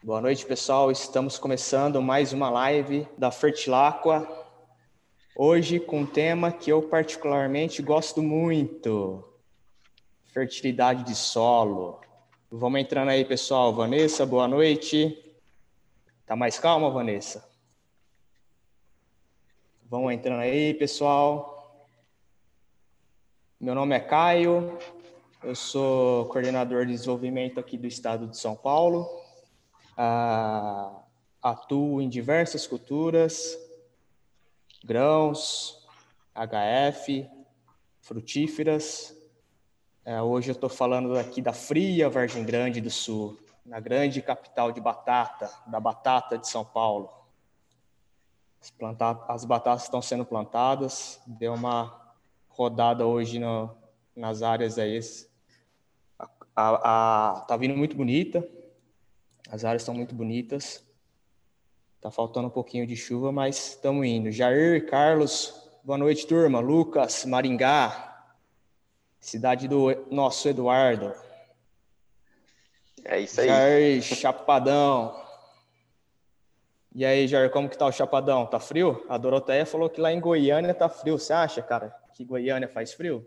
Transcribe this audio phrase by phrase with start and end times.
[0.00, 0.92] Boa noite, pessoal.
[0.92, 4.28] Estamos começando mais uma live da Fertilacqua.
[5.34, 9.28] Hoje com um tema que eu particularmente gosto muito:
[10.26, 12.00] fertilidade de solo.
[12.48, 13.74] Vamos entrando aí, pessoal.
[13.74, 15.18] Vanessa, boa noite.
[16.24, 17.44] Tá mais calma, Vanessa?
[19.82, 21.76] Vamos entrando aí, pessoal.
[23.60, 24.78] Meu nome é Caio,
[25.42, 29.26] eu sou coordenador de desenvolvimento aqui do estado de São Paulo.
[30.00, 31.02] Ah,
[31.42, 33.58] atuo em diversas culturas,
[34.84, 35.84] grãos,
[36.32, 37.28] HF,
[38.00, 39.12] frutíferas.
[40.04, 44.70] É, hoje eu estou falando aqui da fria Vargem Grande do Sul, na grande capital
[44.70, 47.10] de batata, da batata de São Paulo.
[48.60, 49.24] As.
[49.26, 52.14] As batatas estão sendo plantadas, deu uma
[52.48, 53.76] rodada hoje no...
[54.14, 55.00] nas áreas aí.
[56.54, 57.40] A, a...
[57.40, 58.48] Tá vindo muito bonita,
[59.50, 60.84] as áreas estão muito bonitas.
[62.00, 64.30] Tá faltando um pouquinho de chuva, mas estamos indo.
[64.30, 66.60] Jair, Carlos, boa noite, turma.
[66.60, 68.26] Lucas, Maringá,
[69.18, 71.12] cidade do nosso Eduardo.
[73.04, 73.48] É isso aí.
[73.48, 75.26] Jair, Chapadão.
[76.94, 78.46] E aí, Jair, como que tá o Chapadão?
[78.46, 79.04] Tá frio?
[79.08, 81.18] A Doroteia falou que lá em Goiânia tá frio.
[81.18, 83.26] Você acha, cara, que Goiânia faz frio?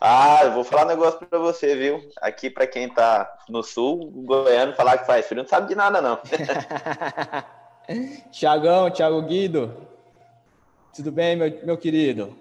[0.00, 2.10] Ah, eu vou falar um negócio para você, viu?
[2.20, 5.74] Aqui para quem tá no sul, o goiano falar que faz frio não sabe de
[5.74, 6.20] nada não.
[8.30, 9.88] Tiagão, Thiago Guido.
[10.94, 12.36] Tudo bem, meu, meu querido?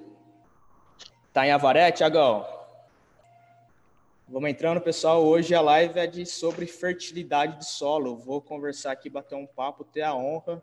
[1.32, 2.46] Tá em Avaré, Tiagão?
[4.28, 5.24] Vamos entrando, pessoal.
[5.24, 8.18] Hoje a live é de sobre fertilidade de solo.
[8.18, 10.62] Vou conversar aqui, bater um papo, ter a honra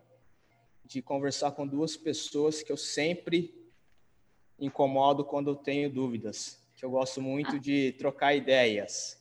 [0.83, 3.55] de conversar com duas pessoas que eu sempre
[4.59, 9.19] incomodo quando eu tenho dúvidas que eu gosto muito de trocar ideias,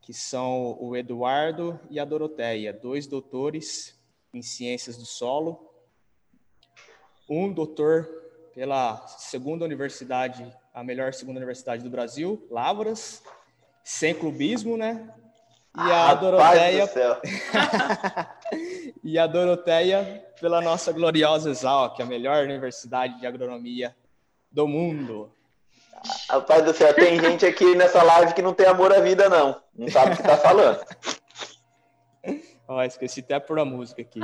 [0.00, 3.94] que são o Eduardo e a Doroteia, dois doutores
[4.32, 5.70] em ciências do solo,
[7.28, 8.08] um doutor
[8.54, 13.22] pela segunda universidade, a melhor segunda universidade do Brasil, Lavras,
[13.82, 15.14] sem clubismo, né?
[15.76, 16.88] E a ah, Doroteia
[19.04, 23.94] e a Doroteia pela nossa gloriosa Exalc, a melhor universidade de agronomia
[24.50, 25.30] do mundo.
[26.28, 29.60] Rapaz do céu, tem gente aqui nessa live que não tem amor à vida, não.
[29.74, 30.84] Não sabe o que tá falando.
[32.68, 34.20] Ó, esqueci até por a música aqui.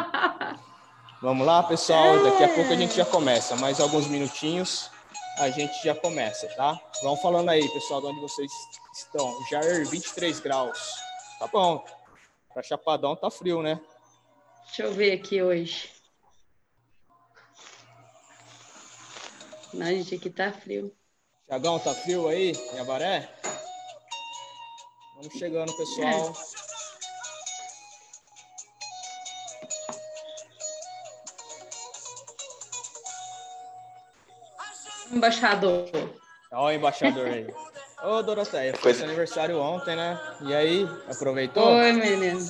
[1.20, 2.22] Vamos lá, pessoal.
[2.22, 3.54] Daqui a pouco a gente já começa.
[3.56, 4.90] Mais alguns minutinhos,
[5.38, 6.78] a gente já começa, tá?
[7.02, 8.50] Vão falando aí, pessoal, de onde vocês
[8.94, 9.30] estão.
[9.50, 10.78] Jair, 23 graus.
[11.38, 11.84] Tá bom.
[12.52, 13.80] Pra Chapadão tá frio, né?
[14.66, 15.90] Deixa eu ver aqui hoje.
[19.72, 20.92] Não, gente, aqui tá frio.
[21.50, 23.28] Tiagão, tá frio aí em Avaré?
[25.16, 26.32] Vamos chegando, pessoal.
[35.10, 35.90] Embaixador.
[36.52, 37.44] Olha o embaixador aí.
[38.04, 40.20] Ô, Doroteia, foi seu aniversário ontem, né?
[40.42, 41.66] E aí, aproveitou?
[41.66, 42.46] Oi, menino.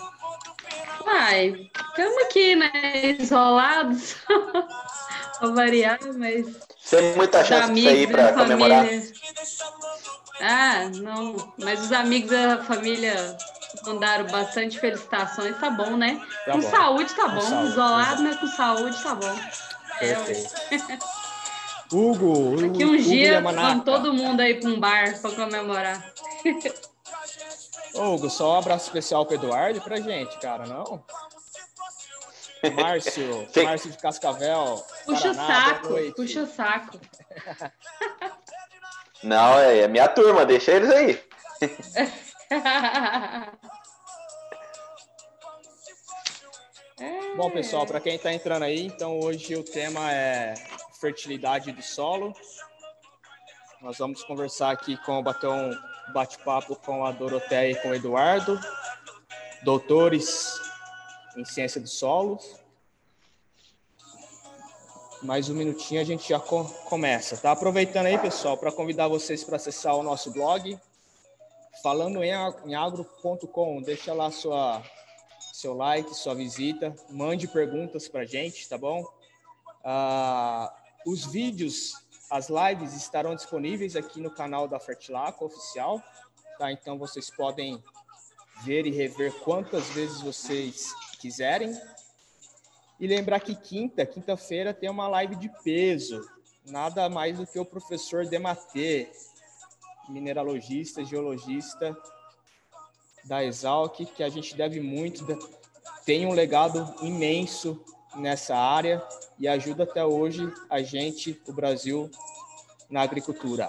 [1.07, 2.71] Ai, estamos aqui, né?
[3.19, 4.17] Isolados.
[5.41, 6.47] pra variar, mas
[6.91, 8.87] tem muita chance de sair para comemorar?
[10.41, 11.53] Ah, não.
[11.59, 13.37] Mas os amigos da família
[13.85, 16.21] mandaram bastante felicitações, tá bom, né?
[16.45, 16.71] Tá com bom.
[16.71, 17.41] saúde tá bom.
[17.41, 19.39] Saúde, Isolado, mas com saúde tá bom.
[20.01, 20.17] É,
[21.93, 26.13] Hugo, Hugo, Daqui um dia vamos todo mundo aí para um bar para comemorar.
[27.95, 31.05] Ô, Hugo, só um abraço especial pro Eduardo pra gente, cara, não?
[32.75, 34.85] Márcio, Márcio de Cascavel.
[35.07, 37.01] Puxa Paraná, o saco, puxa o saco.
[39.23, 41.19] Não, é, é minha turma, deixa eles aí.
[47.37, 50.55] Bom, pessoal, para quem está entrando aí, então hoje o tema é
[51.01, 52.35] fertilidade do solo.
[53.81, 55.75] Nós vamos conversar aqui com bater um
[56.13, 58.61] bate-papo com a Doroteia e com o Eduardo,
[59.63, 60.60] doutores
[61.37, 62.57] em ciência dos solos.
[65.23, 67.53] Mais um minutinho a gente já co começa, tá?
[67.53, 70.79] Aproveitando aí, pessoal, para convidar vocês para acessar o nosso blog,
[71.83, 72.31] falando em,
[72.65, 74.83] em agro.com, deixa lá sua
[75.53, 79.05] seu like, sua visita, mande perguntas para a gente, tá bom?
[79.85, 80.75] Ah,
[81.07, 81.93] os vídeos,
[82.31, 86.03] as lives estarão disponíveis aqui no canal da Fertilaco oficial,
[86.59, 86.73] tá?
[86.73, 87.83] Então vocês podem
[88.65, 91.79] ver e rever quantas vezes vocês quiserem.
[92.99, 96.21] E lembrar que quinta, quinta-feira tem uma live de peso,
[96.67, 99.11] nada mais do que o professor Dematê,
[100.09, 101.97] mineralogista, geologista,
[103.25, 105.25] da Exalc, que a gente deve muito,
[106.05, 107.83] tem um legado imenso
[108.17, 109.03] nessa área
[109.39, 112.11] e ajuda até hoje a gente, o Brasil,
[112.91, 113.69] na agricultura.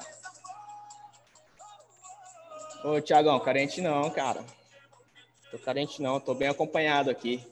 [2.84, 4.44] Ô, Tiagão, carente não, cara.
[5.52, 7.46] Tô carente não, tô bem acompanhado aqui.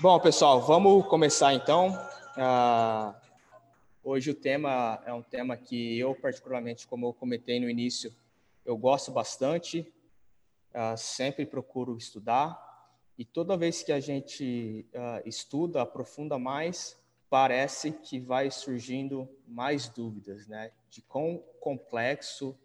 [0.00, 1.90] Bom, pessoal, vamos começar então.
[2.36, 3.14] Uh,
[4.02, 8.12] hoje o tema é um tema que eu, particularmente, como eu comentei no início,
[8.64, 9.86] eu gosto bastante,
[10.74, 12.60] uh, sempre procuro estudar,
[13.16, 17.00] e toda vez que a gente uh, estuda, aprofunda mais,
[17.30, 20.72] parece que vai surgindo mais dúvidas, né?
[20.90, 22.58] De quão complexo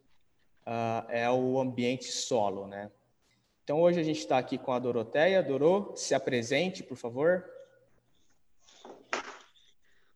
[0.68, 2.92] uh, é o ambiente solo, né?
[3.64, 5.42] Então hoje a gente está aqui com a Doroteia.
[5.42, 7.46] Dorô, se apresente, por favor.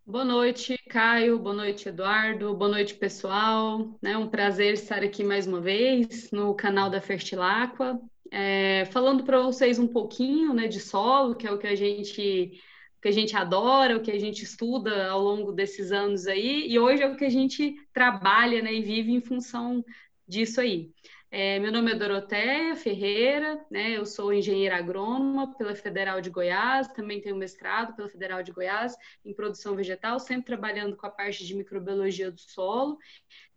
[0.05, 1.37] Boa noite, Caio.
[1.37, 2.53] Boa noite, Eduardo.
[2.55, 3.97] Boa noite, pessoal.
[4.03, 7.99] É um prazer estar aqui mais uma vez no canal da Fertilacqua,
[8.31, 12.61] é, falando para vocês um pouquinho né, de solo, que é o que a gente
[12.99, 16.79] que a gente adora, o que a gente estuda ao longo desses anos aí, e
[16.79, 19.85] hoje é o que a gente trabalha né, e vive em função
[20.27, 20.91] disso aí.
[21.29, 26.87] É, meu nome é Doroteia Ferreira, né, eu sou engenheira agrônoma pela Federal de Goiás,
[26.87, 28.95] também tenho mestrado pela Federal de Goiás
[29.25, 32.97] em produção vegetal, sempre trabalhando com a parte de microbiologia do solo,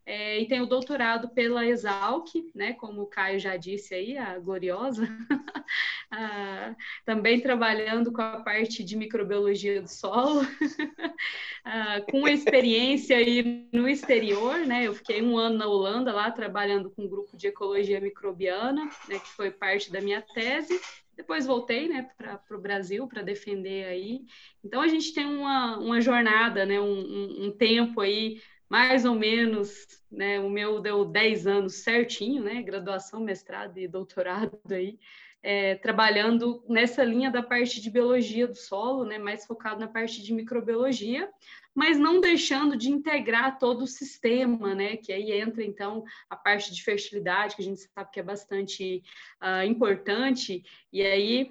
[0.06, 5.06] é, e tenho doutorado pela Exalc, né, como o Caio já disse aí, a gloriosa,
[6.10, 6.74] ah,
[7.04, 10.40] também trabalhando com a parte de microbiologia do solo,
[11.64, 16.90] ah, com experiência aí no exterior, né, eu fiquei um ano na Holanda lá trabalhando
[16.90, 20.80] com um grupo de ecologia microbiana, né, que foi parte da minha tese,
[21.20, 24.22] depois voltei né, para o Brasil para defender aí.
[24.64, 29.16] Então a gente tem uma, uma jornada, né, um, um, um tempo aí mais ou
[29.16, 30.38] menos, né?
[30.38, 32.62] O meu deu 10 anos certinho, né?
[32.62, 34.96] Graduação, mestrado e doutorado aí,
[35.42, 39.18] é, trabalhando nessa linha da parte de biologia do solo, né?
[39.18, 41.28] Mais focado na parte de microbiologia,
[41.74, 44.96] mas não deixando de integrar todo o sistema, né?
[44.96, 49.02] Que aí entra então a parte de fertilidade, que a gente sabe que é bastante
[49.42, 50.62] uh, importante,
[50.92, 51.50] e aí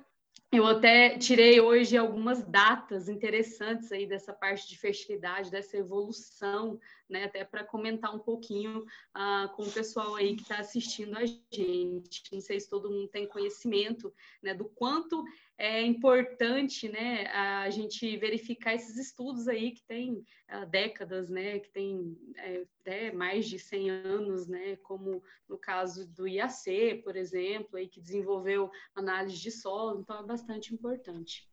[0.52, 7.26] eu até tirei hoje algumas datas interessantes aí dessa parte de fertilidade, dessa evolução, né?
[7.26, 12.24] Até para comentar um pouquinho uh, com o pessoal aí que está assistindo a gente.
[12.34, 14.12] Não sei se todo mundo tem conhecimento
[14.42, 15.24] né, do quanto
[15.60, 21.70] é importante né, a gente verificar esses estudos aí que tem uh, décadas, né, que
[21.70, 27.78] tem é, até mais de 100 anos, né, como no caso do IAC, por exemplo,
[27.78, 31.46] aí, que desenvolveu análise de solo, então é bastante importante.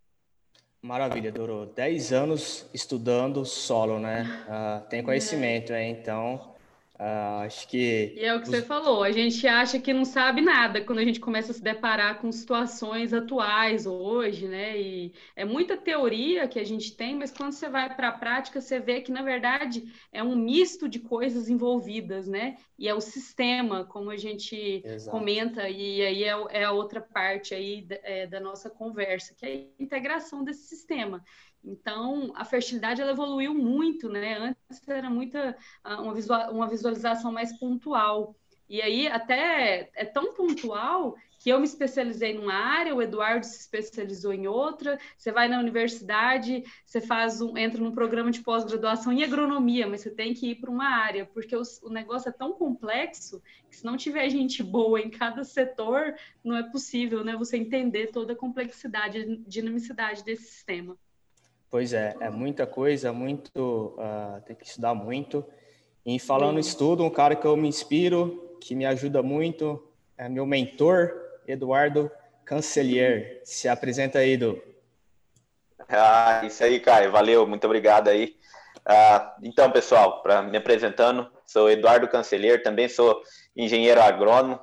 [0.81, 1.67] Maravilha, Doro.
[1.75, 4.47] 10 anos estudando solo, né?
[4.47, 5.88] Uh, tem conhecimento, é.
[5.88, 6.55] então
[6.99, 8.15] Uh, acho que.
[8.17, 11.05] E é o que você falou, a gente acha que não sabe nada quando a
[11.05, 14.81] gente começa a se deparar com situações atuais hoje, né?
[14.81, 18.63] E é muita teoria que a gente tem, mas quando você vai para a prática,
[18.63, 22.57] você vê que, na verdade, é um misto de coisas envolvidas, né?
[22.79, 25.11] E é o sistema, como a gente Exato.
[25.15, 29.51] comenta, e aí é, é, a outra parte aí é, da nossa conversa, que é
[29.51, 31.23] a integração desse sistema.
[31.67, 34.39] Então, a fertilidade ela evoluiu muito, né?
[34.39, 38.37] Antes era muita ah, uma, visual, uma visualização mais pontual.
[38.69, 43.61] E aí, até é tão pontual que eu me especializei numa área, o Eduardo se
[43.61, 44.99] especializou em outra.
[45.17, 50.00] Você vai na universidade, você faz um, entra num programa de pós-graduação em agronomia, mas
[50.00, 53.85] você tem que ir para uma área, porque o, negócio é tão complexo que se
[53.85, 57.37] não tiver gente boa em cada setor, não é possível, né?
[57.37, 60.97] Você entender toda a complexidade, a dinamicidade desse sistema.
[61.76, 65.45] Pois é, é muita coisa, muito, uh, tem que estudar muito.
[66.06, 70.47] E falando estudo, um cara que eu me inspiro, que me ajuda muito, é meu
[70.47, 71.12] mentor,
[71.47, 72.11] Eduardo
[72.47, 73.42] Cancelier.
[73.45, 74.59] Se apresenta aí, Edu.
[75.87, 77.12] Ah, isso aí, Caio.
[77.12, 78.37] Valeu, muito obrigado aí.
[78.83, 83.21] Ah, então, pessoal, para me apresentando, sou Eduardo Cancelier, também sou
[83.54, 84.61] engenheiro agrônomo,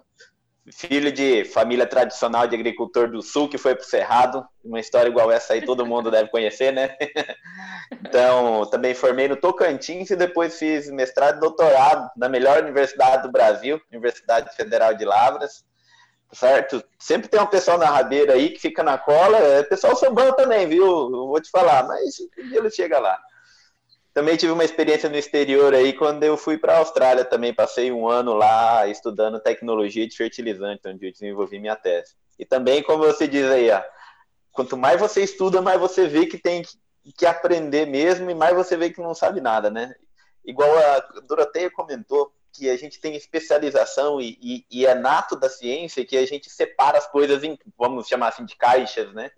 [0.72, 5.10] filho de família tradicional de agricultor do sul que foi para o Cerrado, uma história
[5.10, 6.96] igual essa aí todo mundo deve conhecer, né?
[8.06, 13.32] Então, também formei no Tocantins e depois fiz mestrado e doutorado na melhor universidade do
[13.32, 15.64] Brasil, Universidade Federal de Lavras,
[16.32, 16.84] certo?
[17.00, 20.68] Sempre tem um pessoal na rabeira aí que fica na cola, é pessoal sambão também,
[20.68, 20.86] viu?
[20.86, 22.16] Eu vou te falar, mas
[22.52, 23.20] ele chega lá.
[24.14, 27.54] Também tive uma experiência no exterior aí quando eu fui para a Austrália também.
[27.54, 32.14] Passei um ano lá estudando tecnologia de fertilizante, onde eu desenvolvi minha tese.
[32.38, 33.82] E também, como você diz aí, ó,
[34.52, 36.64] quanto mais você estuda, mais você vê que tem
[37.18, 39.94] que aprender mesmo e mais você vê que não sabe nada, né?
[40.46, 45.50] Igual a Doroteia comentou, que a gente tem especialização e, e, e, é nato da
[45.50, 49.32] ciência que a gente separa as coisas em, vamos chamar assim, de caixas, né?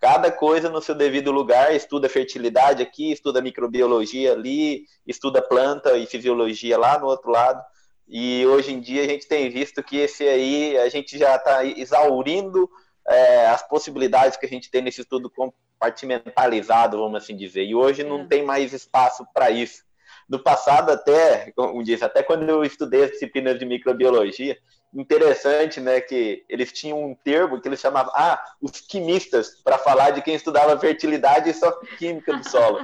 [0.00, 6.06] Cada coisa no seu devido lugar, estuda fertilidade aqui, estuda microbiologia ali, estuda planta e
[6.06, 7.62] fisiologia lá no outro lado.
[8.08, 11.64] E hoje em dia a gente tem visto que esse aí, a gente já está
[11.64, 12.68] exaurindo
[13.06, 17.64] é, as possibilidades que a gente tem nesse estudo compartimentalizado, vamos assim dizer.
[17.64, 18.24] E hoje não é.
[18.24, 19.84] tem mais espaço para isso
[20.30, 24.56] no passado até, como disse, até quando eu estudei as disciplinas de microbiologia,
[24.92, 30.10] interessante, né, que eles tinham um termo que eles chamavam, ah, os quimistas, para falar
[30.10, 32.80] de quem estudava fertilidade e só química do solo.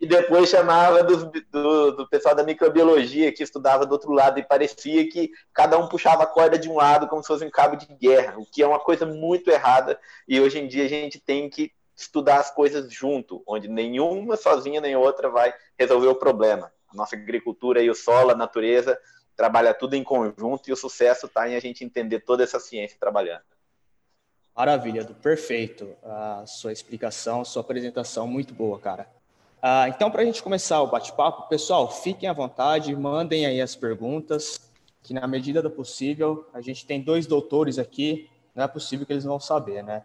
[0.00, 4.42] E depois chamava do, do, do, pessoal da microbiologia que estudava do outro lado e
[4.42, 7.76] parecia que cada um puxava a corda de um lado como se fosse um cabo
[7.76, 11.20] de guerra, o que é uma coisa muito errada e hoje em dia a gente
[11.20, 16.72] tem que estudar as coisas junto, onde nenhuma sozinha nem outra vai resolver o problema
[16.92, 18.98] a nossa agricultura e o solo, a natureza,
[19.40, 22.98] trabalha tudo em conjunto e o sucesso está em a gente entender toda essa ciência
[23.00, 23.40] trabalhando.
[24.54, 25.96] Maravilha, perfeito.
[26.04, 29.08] A sua explicação, sua apresentação, muito boa, cara.
[29.62, 33.74] Ah, então, para a gente começar o bate-papo, pessoal, fiquem à vontade, mandem aí as
[33.74, 34.60] perguntas,
[35.02, 39.12] que na medida do possível, a gente tem dois doutores aqui, não é possível que
[39.14, 40.04] eles vão saber, né?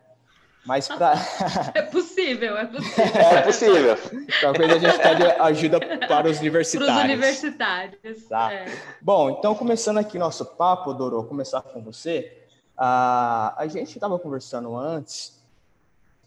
[0.65, 1.13] Mas para.
[1.75, 3.05] é possível, é possível.
[3.15, 3.97] É possível.
[4.39, 6.91] Qualquer coisa a gente pede ajuda para os universitários.
[6.91, 8.23] Para os universitários.
[8.27, 8.51] Tá.
[8.51, 8.65] É.
[8.99, 12.45] Bom, então começando aqui nosso papo, Doro, começar com você.
[12.77, 15.39] Uh, a gente estava conversando antes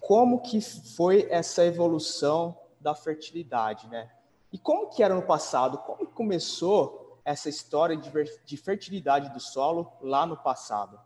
[0.00, 4.08] como que foi essa evolução da fertilidade, né?
[4.52, 5.78] E como que era no passado?
[5.78, 8.10] Como começou essa história de,
[8.44, 10.98] de fertilidade do solo lá no passado?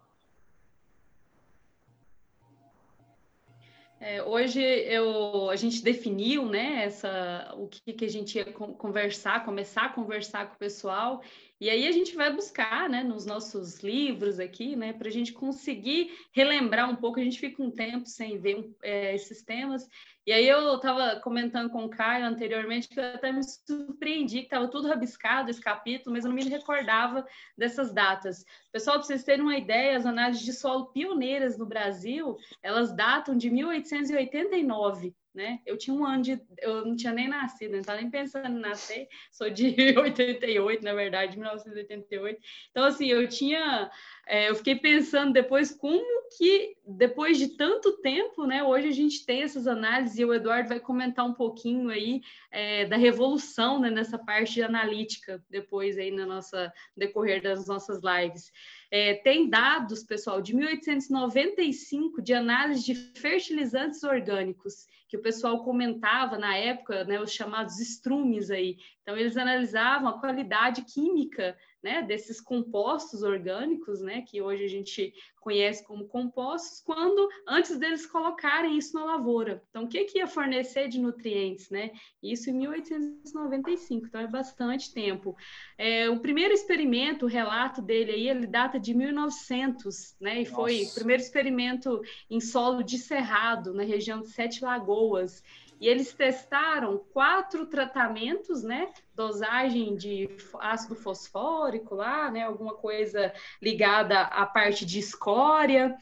[4.05, 9.45] É, hoje eu, a gente definiu né, essa, o que, que a gente ia conversar,
[9.45, 11.23] começar a conversar com o pessoal,
[11.63, 15.33] e aí a gente vai buscar né, nos nossos livros aqui, né, para a gente
[15.33, 19.89] conseguir relembrar um pouco, a gente fica um tempo sem ver é, esses temas,
[20.27, 24.47] e aí eu estava comentando com o Caio anteriormente que eu até me surpreendi que
[24.47, 27.25] estava tudo rabiscado esse capítulo, mas eu não me recordava
[27.57, 28.45] dessas datas.
[28.73, 33.37] Pessoal, para vocês terem uma ideia, as análises de solo pioneiras no Brasil, elas datam
[33.37, 35.61] de 1889 né?
[35.65, 36.41] Eu tinha um ano de.
[36.59, 40.93] Eu não tinha nem nascido, não estava nem pensando em nascer, sou de 88, na
[40.93, 42.41] verdade, 1988.
[42.71, 43.91] Então, assim, eu tinha.
[44.27, 46.05] É, eu fiquei pensando depois como
[46.37, 50.69] que, depois de tanto tempo, né, hoje a gente tem essas análises, e o Eduardo
[50.69, 52.21] vai comentar um pouquinho aí
[52.51, 58.01] é, da revolução né, nessa parte de analítica, depois aí na nossa decorrer das nossas
[58.03, 58.53] lives.
[58.91, 66.39] É, tem dados, pessoal, de 1895 de análise de fertilizantes orgânicos que o pessoal comentava
[66.39, 68.79] na época, né, os chamados estrumes aí.
[69.03, 75.13] Então, eles analisavam a qualidade química né, desses compostos orgânicos, né, que hoje a gente
[75.43, 79.61] conhece como compostos, quando antes deles colocarem isso na lavoura.
[79.71, 81.91] Então, o que, que ia fornecer de nutrientes, né?
[82.23, 85.37] Isso em 1895, então é bastante tempo.
[85.77, 90.43] É, o primeiro experimento, o relato dele aí, ele data de 1900, né?
[90.43, 90.93] E foi Nossa.
[90.93, 95.43] o primeiro experimento em solo de cerrado, na região de Sete Lagoas.
[95.83, 98.93] E eles testaram quatro tratamentos, né?
[99.17, 100.29] Dosagem de
[100.61, 102.45] ácido fosfórico lá, né?
[102.45, 105.99] Alguma coisa ligada à parte de escória.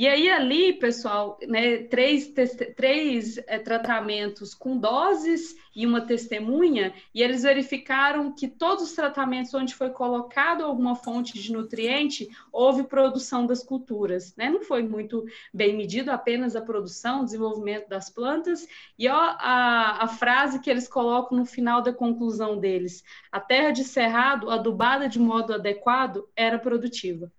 [0.00, 2.32] E aí ali, pessoal, né, três,
[2.74, 9.52] três é, tratamentos com doses e uma testemunha, e eles verificaram que todos os tratamentos
[9.52, 14.48] onde foi colocado alguma fonte de nutriente, houve produção das culturas, né?
[14.48, 18.66] Não foi muito bem medido apenas a produção, desenvolvimento das plantas,
[18.98, 23.70] e ó, a, a frase que eles colocam no final da conclusão deles, a terra
[23.70, 27.30] de cerrado, adubada de modo adequado, era produtiva.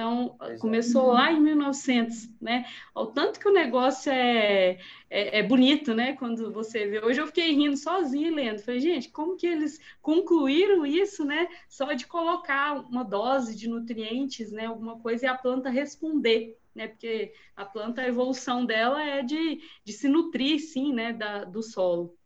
[0.00, 0.58] Então, pois é.
[0.58, 1.14] começou é.
[1.14, 2.64] lá em 1900, né?
[2.94, 4.78] O tanto que o negócio é,
[5.10, 6.14] é, é, bonito, né?
[6.14, 7.04] Quando você vê.
[7.04, 8.62] Hoje eu fiquei rindo sozinha lendo.
[8.62, 11.46] Falei, gente, como que eles concluíram isso, né?
[11.68, 14.66] Só de colocar uma dose de nutrientes, né?
[14.66, 16.88] Alguma coisa e a planta responder, né?
[16.88, 21.12] Porque a planta, a evolução dela é de, de se nutrir, sim, né?
[21.12, 22.18] Da, do solo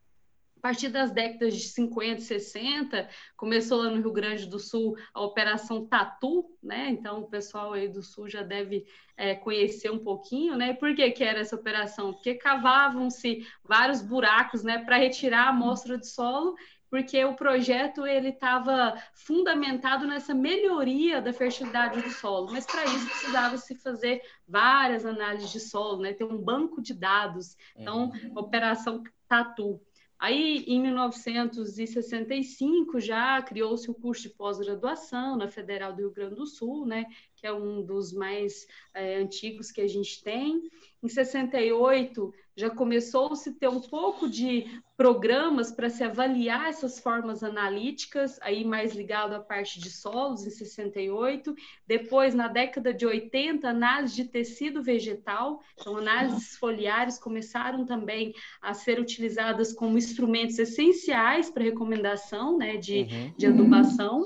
[0.65, 3.07] partir das décadas de 50, 60,
[3.37, 6.89] começou lá no Rio Grande do Sul a Operação Tatu, né?
[6.89, 10.71] Então o pessoal aí do Sul já deve é, conhecer um pouquinho, né?
[10.71, 12.15] E por que, que era essa operação?
[12.15, 16.55] Porque cavavam-se vários buracos, né, para retirar a amostra de solo
[16.89, 23.07] porque o projeto ele estava fundamentado nessa melhoria da fertilidade do solo, mas para isso
[23.07, 26.13] precisava se fazer várias análises de solo, né?
[26.13, 27.57] Ter um banco de dados.
[27.77, 28.33] Então, uhum.
[28.37, 29.81] operação Tatu.
[30.19, 36.47] Aí, em 1965, já criou-se o curso de pós-graduação na Federal do Rio Grande do
[36.47, 37.05] Sul, né,
[37.45, 40.63] que é um dos mais é, antigos que a gente tem.
[41.03, 44.65] Em 68, já começou-se a ter um pouco de
[44.97, 50.51] programas para se avaliar essas formas analíticas, aí mais ligado à parte de solos, em
[50.51, 51.55] 68.
[51.87, 58.33] Depois, na década de 80, análise de tecido vegetal, então análises foliares começaram também
[58.63, 63.35] a ser utilizadas como instrumentos essenciais para recomendação né, de, uhum.
[63.37, 64.25] de adubação.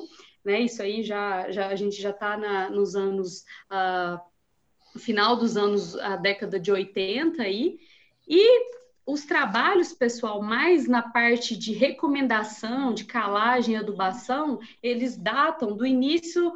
[0.48, 5.94] Né, isso aí já, já a gente já está nos anos uh, final dos anos,
[5.96, 7.78] a década de 80 aí,
[8.26, 8.70] e
[9.04, 15.84] os trabalhos, pessoal, mais na parte de recomendação, de calagem e adubação, eles datam do
[15.84, 16.50] início,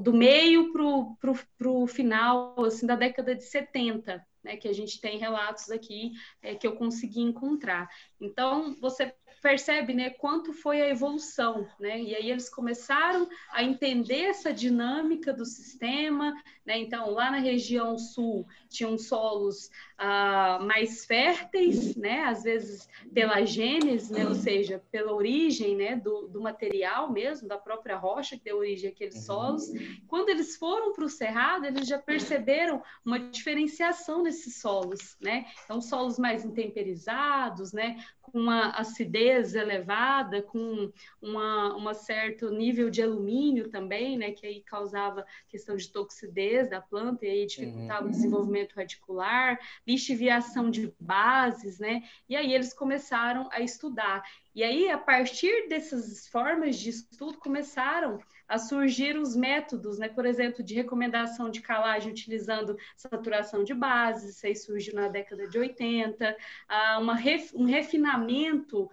[0.00, 5.18] do meio para o final, assim, da década de 70, né, que a gente tem
[5.18, 7.88] relatos aqui é, que eu consegui encontrar.
[8.20, 9.12] Então, você
[9.44, 12.00] percebe né, quanto foi a evolução, né?
[12.00, 16.32] E aí eles começaram a entender essa dinâmica do sistema,
[16.64, 16.78] né?
[16.78, 22.24] Então, lá na região sul tinham solos ah, mais férteis, né?
[22.24, 24.26] Às vezes pela gênese, né?
[24.26, 25.94] Ou seja, pela origem, né?
[25.96, 29.22] Do, do material mesmo, da própria rocha que deu origem àqueles uhum.
[29.22, 29.72] solos.
[30.08, 35.46] Quando eles foram para o cerrado, eles já perceberam uma diferenciação nesses solos, né?
[35.64, 38.04] Então, solos mais intemperizados, né?
[38.20, 40.90] Com uma acidez elevada, com
[41.22, 44.32] uma, uma certo nível de alumínio também, né?
[44.32, 48.08] Que aí causava questão de toxidez da planta e aí dificultava uhum.
[48.08, 52.02] o desenvolvimento radicular, lixiviação de bases, né?
[52.28, 54.22] E aí eles começaram a estudar.
[54.54, 60.08] E aí, a partir dessas formas de estudo, começaram a surgir os métodos, né?
[60.08, 65.48] por exemplo, de recomendação de calagem utilizando saturação de bases, isso aí surgiu na década
[65.48, 66.36] de 80,
[66.68, 67.14] ah, uma
[67.54, 68.88] um refinamento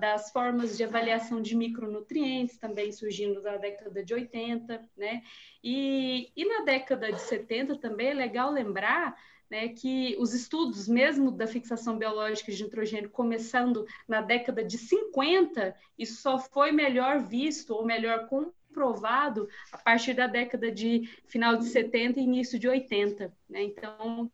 [0.00, 5.22] das formas de avaliação de micronutrientes, também surgindo na década de 80, né?
[5.62, 9.16] E, e na década de 70 também é legal lembrar
[9.50, 15.74] né, que os estudos mesmo da fixação biológica de nitrogênio começando na década de 50,
[15.98, 21.66] isso só foi melhor visto ou melhor comprovado a partir da década de final de
[21.66, 23.32] 70 e início de 80.
[23.48, 23.62] Né?
[23.62, 24.30] Então,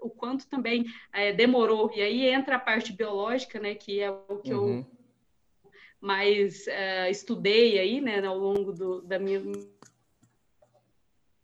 [0.00, 1.90] o quanto também é, demorou.
[1.94, 4.78] E aí entra a parte biológica, né, que é o que uhum.
[4.78, 4.86] eu
[6.00, 9.42] mais uh, estudei aí, né, ao longo do, da minha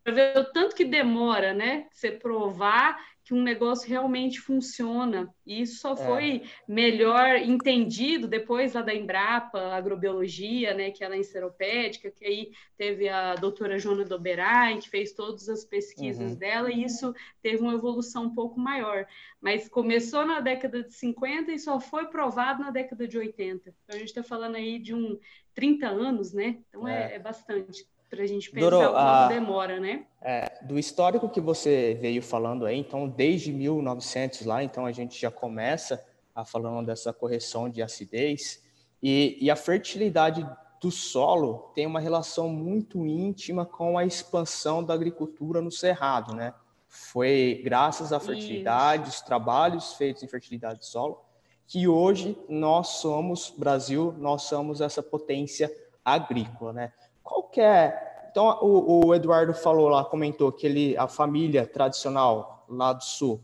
[0.03, 1.87] para ver o tanto que demora, né?
[1.93, 5.33] Você provar que um negócio realmente funciona.
[5.47, 5.97] E isso só é.
[5.97, 12.51] foi melhor entendido depois lá da Embrapa, agrobiologia, né, que ela é enceropédica, que aí
[12.77, 16.39] teve a doutora Jona Doberain, que fez todas as pesquisas uhum.
[16.39, 19.07] dela, e isso teve uma evolução um pouco maior.
[19.41, 23.71] Mas começou na década de 50 e só foi provado na década de 80.
[23.85, 25.17] Então a gente está falando aí de um
[25.55, 26.59] 30 anos, né?
[26.69, 30.05] Então é, é, é bastante para a gente pensar Doro, o quanto demora, né?
[30.21, 35.19] É, do histórico que você veio falando aí, então desde 1900 lá, então a gente
[35.19, 38.63] já começa a falando dessa correção de acidez
[39.03, 40.47] e, e a fertilidade
[40.79, 46.53] do solo tem uma relação muito íntima com a expansão da agricultura no cerrado, né?
[46.87, 49.21] Foi graças à fertilidade, Isso.
[49.21, 51.25] os trabalhos feitos em fertilidade do solo,
[51.67, 56.93] que hoje nós somos, Brasil, nós somos essa potência agrícola, né?
[57.23, 58.29] Qualquer.
[58.31, 63.43] Então, o, o, Eduardo falou lá, comentou que ele, a família tradicional lá do sul,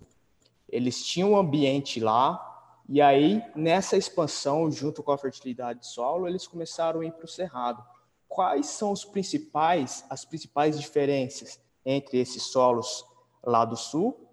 [0.68, 2.44] eles tinham um ambiente lá,
[2.88, 7.26] e aí, nessa expansão, junto com a fertilidade do solo, eles começaram a ir para
[7.26, 7.84] o cerrado.
[8.26, 13.04] Quais são os principais, as principais diferenças entre esses solos
[13.42, 14.28] lá do sul,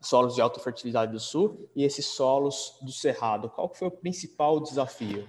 [0.00, 3.48] solos de alta fertilidade do sul, e esses solos do cerrado?
[3.48, 5.28] Qual foi o principal desafio?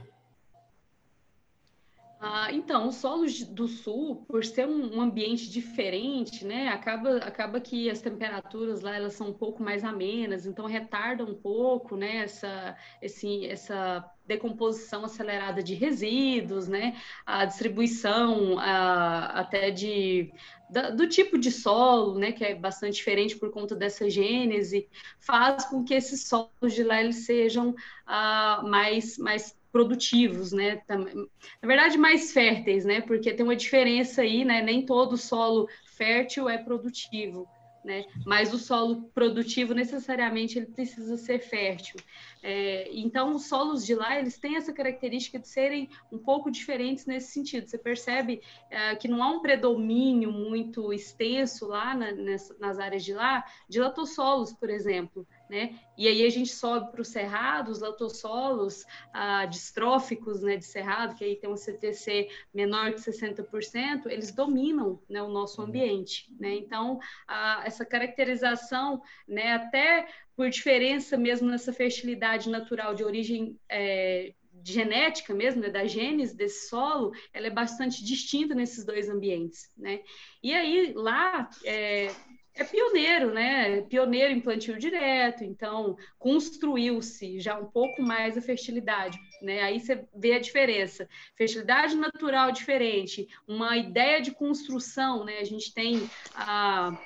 [2.21, 7.89] Ah, então, os solos do sul, por ser um, ambiente diferente, né, acaba, acaba que
[7.89, 12.75] as temperaturas lá elas são um pouco mais amenas, então retarda um pouco, né, essa,
[13.01, 20.29] esse, essa decomposição acelerada de resíduos, né, a distribuição a, até de
[20.69, 24.87] da, do tipo de solo, né, que é bastante diferente por conta dessa gênese,
[25.19, 27.73] faz com que esses solos de lá eles sejam
[28.05, 30.81] ah, mais, mais produtivos, né?
[30.87, 33.01] Na verdade, mais férteis, né?
[33.01, 34.61] Porque tem uma diferença aí, né?
[34.61, 37.47] Nem todo solo fértil é produtivo,
[37.83, 38.05] né?
[38.25, 41.97] Mas o solo produtivo necessariamente ele precisa ser fértil.
[42.41, 47.05] É, então, os solos de lá eles têm essa característica de serem um pouco diferentes
[47.05, 47.67] nesse sentido.
[47.67, 52.11] Você percebe é, que não há um predomínio muito extenso lá na,
[52.59, 55.75] nas áreas de lá de latossolos, por exemplo né?
[55.97, 61.15] E aí a gente sobe para o cerrado, os latossolos ah, distróficos, né, de cerrado,
[61.15, 66.55] que aí tem um CTC menor que 60%, eles dominam né, o nosso ambiente, né?
[66.55, 74.33] Então, ah, essa caracterização, né, até por diferença mesmo nessa fertilidade natural de origem é,
[74.63, 80.01] genética mesmo, né, da gênese desse solo, ela é bastante distinta nesses dois ambientes, né?
[80.41, 82.11] E aí, lá, é,
[82.59, 83.81] é pioneiro, né?
[83.81, 89.61] Pioneiro em plantio direto, então construiu-se já um pouco mais a fertilidade, né?
[89.61, 91.07] Aí você vê a diferença.
[91.35, 95.39] Fertilidade natural diferente, uma ideia de construção, né?
[95.39, 96.97] A gente tem a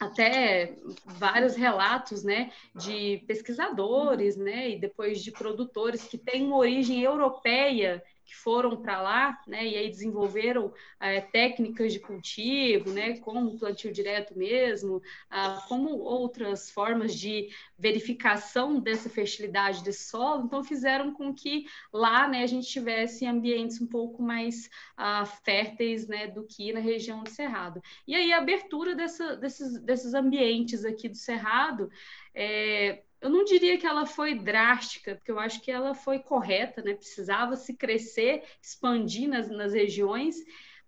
[0.00, 7.02] até vários relatos, né, de pesquisadores, né, e depois de produtores que têm uma origem
[7.02, 13.58] europeia que foram para lá, né, e aí desenvolveram é, técnicas de cultivo, né, como
[13.58, 21.12] plantio direto mesmo, ah, como outras formas de verificação dessa fertilidade desse solo, então fizeram
[21.12, 26.44] com que lá, né, a gente tivesse ambientes um pouco mais ah, férteis, né, do
[26.44, 27.82] que na região do Cerrado.
[28.06, 31.90] E aí a abertura dessa, desses, desses ambientes aqui do Cerrado
[32.34, 36.82] é, eu não diria que ela foi drástica, porque eu acho que ela foi correta,
[36.82, 36.92] né?
[36.92, 40.34] Precisava se crescer, expandir nas, nas regiões,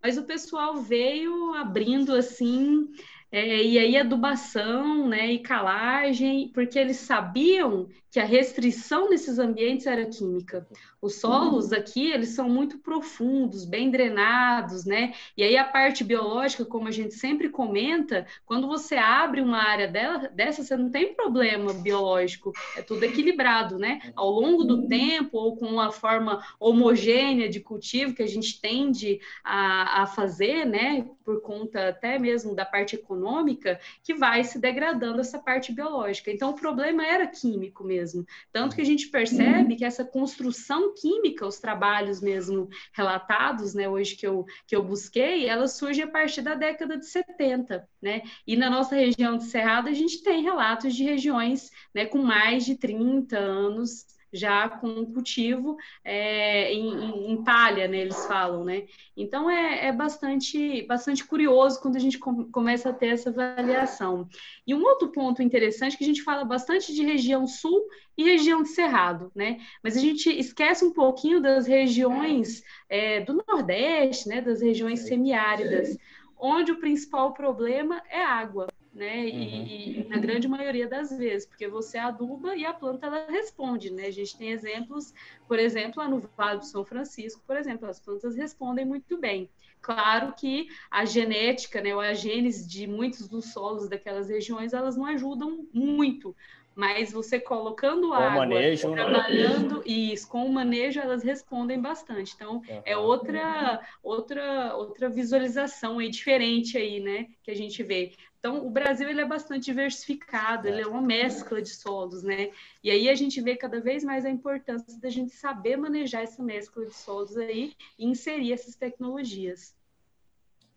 [0.02, 2.90] mas o pessoal veio abrindo assim
[3.34, 9.88] é, e aí adubação, né, e calagem, porque eles sabiam que a restrição nesses ambientes
[9.88, 10.64] era química.
[11.02, 11.78] Os solos uhum.
[11.78, 15.12] aqui, eles são muito profundos, bem drenados, né?
[15.36, 19.88] E aí a parte biológica, como a gente sempre comenta, quando você abre uma área
[19.88, 24.12] dela, dessa, você não tem problema biológico, é tudo equilibrado, né?
[24.14, 24.86] Ao longo do uhum.
[24.86, 30.64] tempo, ou com uma forma homogênea de cultivo que a gente tende a, a fazer,
[30.64, 31.04] né?
[31.24, 36.30] Por conta até mesmo da parte econômica, que vai se degradando essa parte biológica.
[36.30, 38.26] Então, o problema era químico mesmo.
[38.52, 44.16] Tanto que a gente percebe que essa construção química, os trabalhos mesmo relatados, né, hoje
[44.16, 48.22] que eu, que eu busquei, ela surge a partir da década de 70, né?
[48.46, 52.64] E na nossa região de Cerrado, a gente tem relatos de regiões né, com mais
[52.64, 58.84] de 30 anos já com cultivo é, em, em, palha, né, eles falam, né?
[59.16, 64.28] Então é, é bastante, bastante curioso quando a gente com, começa a ter essa avaliação.
[64.66, 67.80] E um outro ponto interessante é que a gente fala bastante de região sul
[68.18, 69.60] e região de cerrado, né?
[69.82, 74.40] Mas a gente esquece um pouquinho das regiões é, do Nordeste, né?
[74.40, 75.96] Das regiões semiáridas,
[76.36, 79.28] onde o principal problema é água né?
[79.28, 79.66] E, uhum.
[79.66, 84.06] e, na grande maioria das vezes, porque você aduba e a planta ela responde, né?
[84.06, 85.12] A gente tem exemplos,
[85.48, 89.50] por exemplo, lá no Vale do São Francisco, por exemplo, as plantas respondem muito bem.
[89.82, 94.96] Claro que a genética, né, ou a gênese de muitos dos solos daquelas regiões, elas
[94.96, 96.34] não ajudam muito,
[96.74, 102.32] mas você colocando com água, manejo, trabalhando isso, com o manejo, elas respondem bastante.
[102.34, 102.82] Então, uhum.
[102.84, 108.12] é outra outra outra visualização aí diferente aí, né, que a gente vê.
[108.44, 112.50] Então, o Brasil ele é bastante diversificado, ele é uma mescla de solos, né?
[112.82, 116.42] E aí a gente vê cada vez mais a importância da gente saber manejar essa
[116.42, 119.74] mescla de solos aí e inserir essas tecnologias.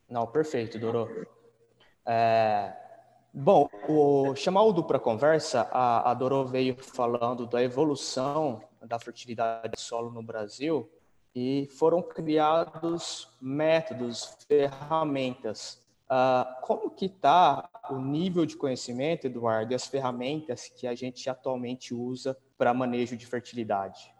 [0.09, 1.27] Não, perfeito, Doro.
[2.05, 2.73] É,
[3.33, 9.73] bom, o, chamar o para conversa, a, a Doro veio falando da evolução da fertilidade
[9.73, 10.89] do solo no Brasil
[11.35, 19.75] e foram criados métodos, ferramentas Uh, como que está o nível de conhecimento, Eduardo, e
[19.75, 24.13] as ferramentas que a gente atualmente usa para manejo de fertilidade?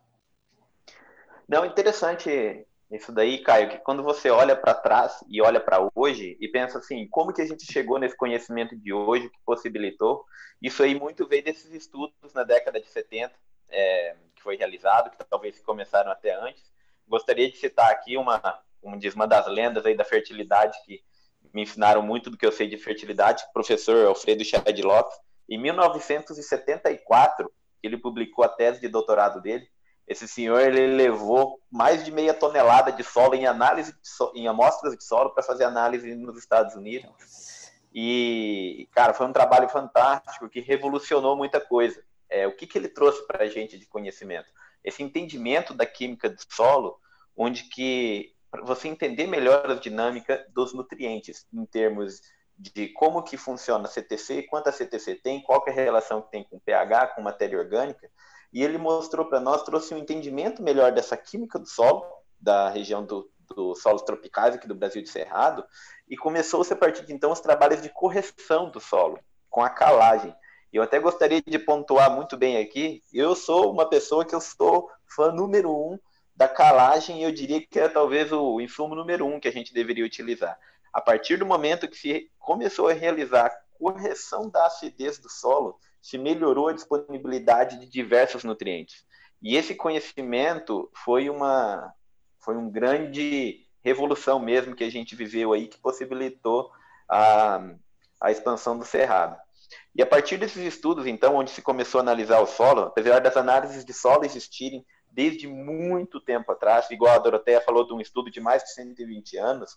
[1.47, 6.37] Não, interessante isso daí, Caio, que quando você olha para trás e olha para hoje
[6.39, 10.25] e pensa assim, como que a gente chegou nesse conhecimento de hoje que possibilitou,
[10.61, 13.33] isso aí muito veio desses estudos na década de 70,
[13.69, 16.71] é, que foi realizado, que talvez começaram até antes.
[17.07, 21.01] Gostaria de citar aqui uma, uma, uma das lendas aí da fertilidade que
[21.53, 25.09] me ensinaram muito do que eu sei de fertilidade, professor Alfredo Shadlock.
[25.49, 29.67] Em 1974, ele publicou a tese de doutorado dele.
[30.07, 34.95] Esse senhor ele levou mais de meia tonelada de solo em análise so, em amostras
[34.95, 37.09] de solo para fazer análise nos Estados Unidos.
[37.93, 42.03] E, cara, foi um trabalho fantástico que revolucionou muita coisa.
[42.29, 44.51] É, o que, que ele trouxe para a gente de conhecimento?
[44.83, 46.99] Esse entendimento da química do solo,
[47.35, 48.33] onde que
[48.63, 52.21] você entender melhor a dinâmica dos nutrientes, em termos
[52.57, 56.43] de como que funciona a CTC, quanta CTC tem, qual é a relação que tem
[56.43, 58.09] com pH, com matéria orgânica,
[58.51, 62.03] e ele mostrou para nós, trouxe um entendimento melhor dessa química do solo,
[62.39, 65.63] da região do, dos solos tropicais aqui do Brasil de Cerrado,
[66.09, 70.35] e começou-se a partir de então os trabalhos de correção do solo, com a calagem.
[70.73, 74.89] Eu até gostaria de pontuar muito bem aqui, eu sou uma pessoa que eu sou
[75.05, 75.99] fã número um
[76.37, 80.05] da calagem, eu diria que é talvez o insumo número um que a gente deveria
[80.05, 80.55] utilizar.
[80.93, 86.15] A partir do momento que se começou a realizar correção da acidez do solo, se
[86.15, 89.03] melhorou a disponibilidade de diversos nutrientes.
[89.41, 91.91] E esse conhecimento foi uma
[92.39, 96.69] foi um grande revolução mesmo que a gente viveu aí que possibilitou
[97.09, 97.61] a,
[98.21, 99.35] a expansão do cerrado.
[99.95, 103.35] E a partir desses estudos, então, onde se começou a analisar o solo, apesar das
[103.35, 104.85] análises de solo existirem
[105.17, 109.35] desde muito tempo atrás, igual a Doroteia falou de um estudo de mais de 120
[109.35, 109.75] anos,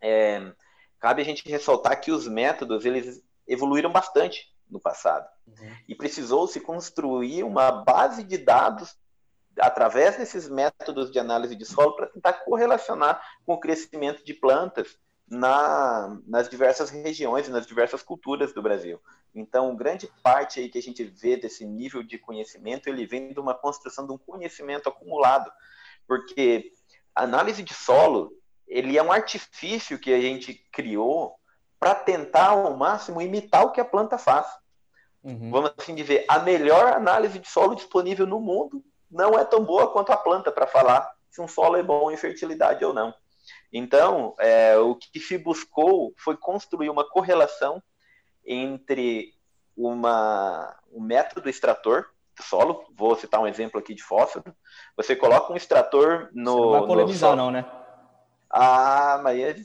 [0.00, 0.52] é,
[0.98, 5.28] cabe a gente ressaltar que os métodos eles evoluíram bastante no passado.
[5.46, 5.76] Uhum.
[5.86, 8.98] E precisou-se construir uma base de dados
[9.60, 14.98] através desses métodos de análise de solo para tentar correlacionar com o crescimento de plantas
[15.30, 19.00] na, nas diversas regiões, nas diversas culturas do Brasil.
[19.34, 23.40] Então, grande parte aí que a gente vê desse nível de conhecimento, ele vem de
[23.40, 25.50] uma construção de um conhecimento acumulado,
[26.06, 26.72] porque
[27.14, 28.32] a análise de solo,
[28.66, 31.38] ele é um artifício que a gente criou
[31.78, 34.46] para tentar ao máximo imitar o que a planta faz.
[35.22, 35.50] Uhum.
[35.50, 39.92] Vamos assim dizer, a melhor análise de solo disponível no mundo não é tão boa
[39.92, 43.14] quanto a planta para falar se um solo é bom em fertilidade ou não.
[43.72, 47.82] Então, é, o que se buscou foi construir uma correlação
[48.44, 49.34] entre
[49.76, 54.54] uma, um método extrator do solo, vou citar um exemplo aqui de fósforo,
[54.96, 56.52] você coloca um extrator no.
[56.52, 57.64] Você não vai polemizar, não, né?
[58.50, 59.56] Ah, mas é...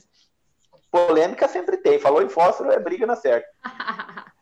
[0.90, 1.98] polêmica sempre tem.
[1.98, 3.48] Falou em fósforo, é briga na certa.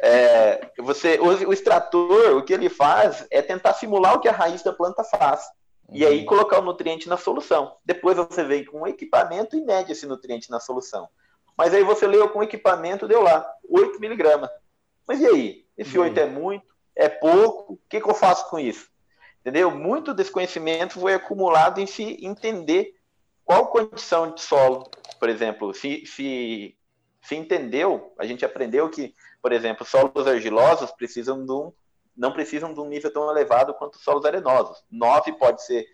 [0.00, 4.32] É, você, o, o, extrator, o que ele faz é tentar simular o que a
[4.32, 5.44] raiz da planta faz.
[5.90, 6.26] E aí uhum.
[6.26, 7.76] colocar o nutriente na solução.
[7.84, 11.08] Depois você vem com um equipamento e mede esse nutriente na solução.
[11.56, 14.50] Mas aí você leu com o equipamento, deu lá, 8 miligramas.
[15.06, 15.66] Mas e aí?
[15.76, 16.66] Esse 8 é muito?
[16.94, 17.74] É pouco?
[17.74, 18.88] O que, que eu faço com isso?
[19.40, 19.70] Entendeu?
[19.70, 22.94] Muito desse conhecimento foi acumulado em se entender
[23.44, 26.76] qual condição de solo, por exemplo, se, se,
[27.22, 31.72] se entendeu, a gente aprendeu que por exemplo, solos argilosos precisam de um,
[32.18, 34.84] não precisam de um nível tão elevado quanto solos arenosos.
[34.90, 35.86] 9 pode ser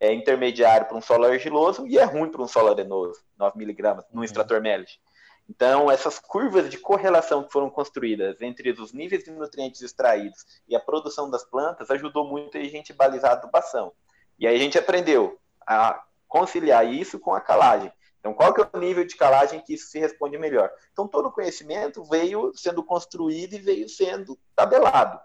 [0.00, 4.04] é, intermediário para um solo argiloso e é ruim para um solo arenoso, 9 miligramas,
[4.10, 4.24] no uhum.
[4.24, 5.00] extrator Melich.
[5.48, 10.76] Então, essas curvas de correlação que foram construídas entre os níveis de nutrientes extraídos e
[10.76, 13.92] a produção das plantas ajudou muito a gente balizar a adubação.
[14.38, 17.90] E aí a gente aprendeu a conciliar isso com a calagem.
[18.20, 20.70] Então, qual que é o nível de calagem que isso se responde melhor?
[20.92, 25.18] Então, todo o conhecimento veio sendo construído e veio sendo tabelado.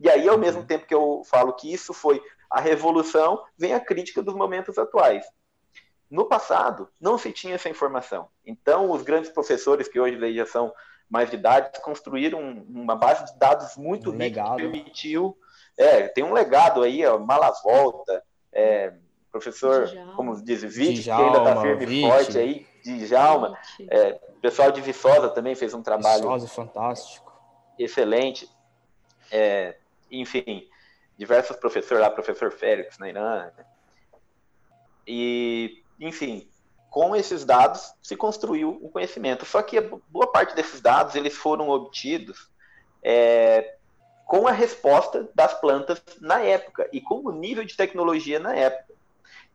[0.00, 3.80] E aí, ao mesmo tempo que eu falo que isso foi a revolução, vem a
[3.80, 5.24] crítica dos momentos atuais.
[6.10, 8.28] No passado, não se tinha essa informação.
[8.44, 10.72] Então, os grandes professores, que hoje já são
[11.08, 15.36] mais de idade, construíram uma base de dados muito um rica que permitiu...
[15.78, 18.92] É, tem um legado aí, ó, Malavolta, é,
[19.32, 20.14] professor, Djalma.
[20.14, 23.56] como diz, Vitt, que ainda está firme e forte aí, Djalma.
[23.88, 26.24] É, o pessoal de Viçosa também fez um trabalho.
[26.24, 27.32] Viçosa, fantástico.
[27.78, 28.46] Excelente.
[29.32, 29.76] É,
[30.10, 30.68] enfim,
[31.16, 33.50] diversos professores lá, professor Félix na Irã.
[35.06, 36.48] E, enfim,
[36.90, 39.44] com esses dados se construiu o conhecimento.
[39.44, 42.50] Só que boa parte desses dados eles foram obtidos
[43.02, 43.76] é,
[44.26, 48.94] com a resposta das plantas na época e com o nível de tecnologia na época.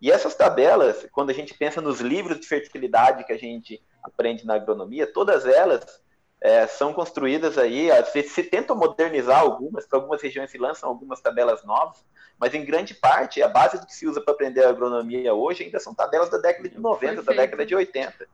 [0.02, 4.46] E essas tabelas, quando a gente pensa nos livros de fertilidade que a gente aprende
[4.46, 6.04] na agronomia, todas elas
[6.41, 11.21] é, são construídas aí, se, se tentam modernizar algumas, para algumas regiões se lançam algumas
[11.21, 12.04] tabelas novas,
[12.38, 15.63] mas em grande parte a base do que se usa para aprender a agronomia hoje
[15.63, 17.26] ainda são tabelas da década de 90, Perfeito.
[17.26, 18.28] da década de 80.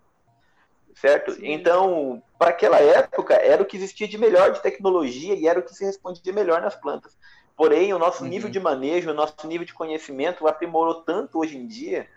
[0.95, 1.31] Certo?
[1.33, 1.51] Sim.
[1.51, 5.63] Então, para aquela época, era o que existia de melhor de tecnologia e era o
[5.63, 7.17] que se respondia melhor nas plantas.
[7.55, 8.29] Porém, o nosso uhum.
[8.29, 12.07] nível de manejo, o nosso nível de conhecimento aprimorou tanto hoje em dia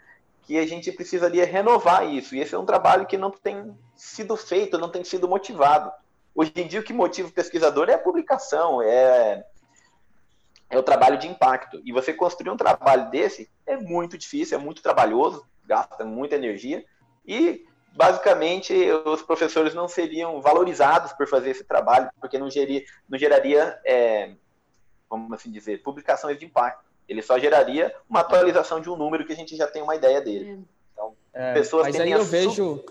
[0.47, 2.35] que a gente precisaria renovar isso.
[2.35, 5.91] E esse é um trabalho que não tem sido feito, não tem sido motivado.
[6.35, 9.45] Hoje em dia, o que motiva o pesquisador é a publicação, é,
[10.69, 11.81] é o trabalho de impacto.
[11.85, 16.85] E você construir um trabalho desse é muito difícil, é muito trabalhoso, gasta muita energia.
[17.27, 18.75] E, basicamente,
[19.07, 23.79] os professores não seriam valorizados por fazer esse trabalho, porque não, geria, não geraria.
[23.87, 24.35] É,
[25.09, 26.85] vamos assim dizer, publicações de impacto.
[27.09, 30.21] Ele só geraria uma atualização de um número que a gente já tem uma ideia
[30.21, 30.51] dele.
[30.51, 30.59] É.
[30.93, 32.85] Então, é, pessoas mas aí eu vejo,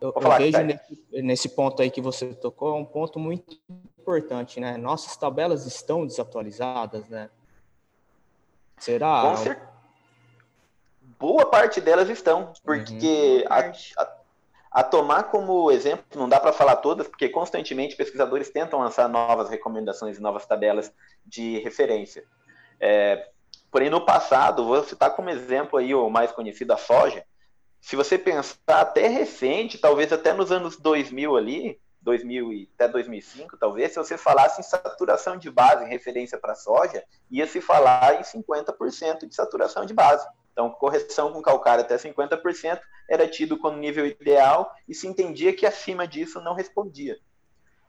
[0.00, 3.56] eu, eu vejo nesse, nesse, ponto aí que você tocou, um ponto muito
[3.98, 4.76] importante, né?
[4.76, 7.30] Nossas tabelas estão desatualizadas, né?
[8.78, 9.22] Será?
[9.22, 9.72] Com certeza.
[11.18, 13.52] Boa parte delas estão, porque uhum.
[13.52, 14.16] a, a,
[14.72, 19.48] a tomar como exemplo, não dá para falar todas, porque constantemente pesquisadores tentam lançar novas
[19.48, 20.92] recomendações e novas tabelas
[21.24, 22.24] de referência.
[22.84, 23.28] É,
[23.70, 27.24] porém, no passado, vou citar como exemplo aí o mais conhecido, a soja.
[27.80, 33.56] Se você pensar até recente, talvez até nos anos 2000 ali, 2000 e até 2005,
[33.56, 38.20] talvez, se você falasse em saturação de base em referência para soja, ia se falar
[38.20, 40.26] em 50% de saturação de base.
[40.52, 45.64] Então, correção com calcário até 50% era tido como nível ideal e se entendia que
[45.64, 47.16] acima disso não respondia.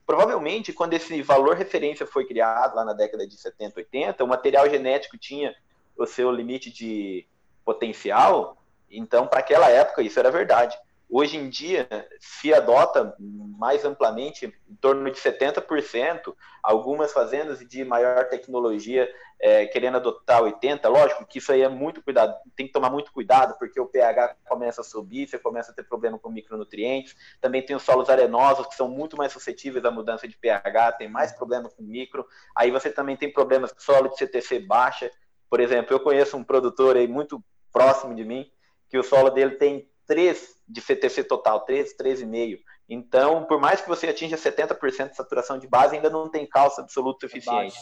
[0.06, 4.70] Provavelmente, quando esse valor referência foi criado lá na década de 70, 80, o material
[4.70, 5.56] genético tinha
[5.98, 7.26] o seu limite de
[7.64, 8.58] potencial,
[8.90, 10.78] então, para aquela época, isso era verdade.
[11.16, 11.88] Hoje em dia,
[12.20, 19.08] se adota mais amplamente, em torno de 70%, algumas fazendas de maior tecnologia
[19.40, 20.90] é, querendo adotar 80%.
[20.90, 24.38] Lógico que isso aí é muito cuidado, tem que tomar muito cuidado, porque o pH
[24.50, 27.16] começa a subir, você começa a ter problema com micronutrientes.
[27.40, 31.08] Também tem os solos arenosos, que são muito mais suscetíveis à mudança de pH, tem
[31.08, 32.26] mais problema com micro.
[32.56, 35.12] Aí você também tem problemas com solo de CTC baixa.
[35.48, 37.40] Por exemplo, eu conheço um produtor aí muito
[37.72, 38.52] próximo de mim,
[38.90, 42.60] que o solo dele tem 3 de CTC total, 3, 3,5.
[42.90, 46.84] Então, por mais que você atinja 70% de saturação de base, ainda não tem cálcio
[46.84, 47.78] absoluto suficiente.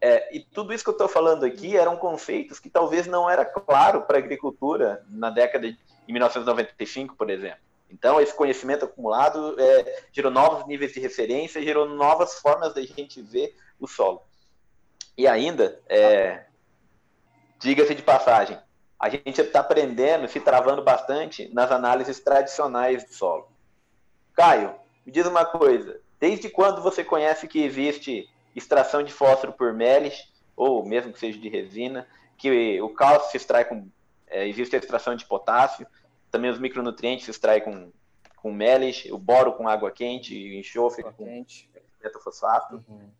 [0.00, 3.44] É, e tudo isso que eu estou falando aqui eram conceitos que talvez não era
[3.44, 5.78] claro para a agricultura na década de
[6.12, 7.60] 1995, por exemplo.
[7.90, 13.22] Então, esse conhecimento acumulado é, gerou novos níveis de referência, gerou novas formas da gente
[13.22, 14.22] ver o solo.
[15.16, 16.46] E ainda, é,
[17.58, 18.58] diga-se de passagem,
[18.98, 23.48] a gente está aprendendo, se travando bastante nas análises tradicionais do solo.
[24.34, 29.72] Caio, me diz uma coisa: desde quando você conhece que existe extração de fósforo por
[29.74, 32.06] melis, ou mesmo que seja de resina,
[32.38, 33.88] que o cálcio se extrai com.
[34.28, 35.86] É, existe a extração de potássio,
[36.30, 37.92] também os micronutrientes se extraem com,
[38.36, 41.46] com melis, o boro com água quente, o enxofre água com
[42.02, 42.84] metafosfato.
[42.88, 43.10] Uhum.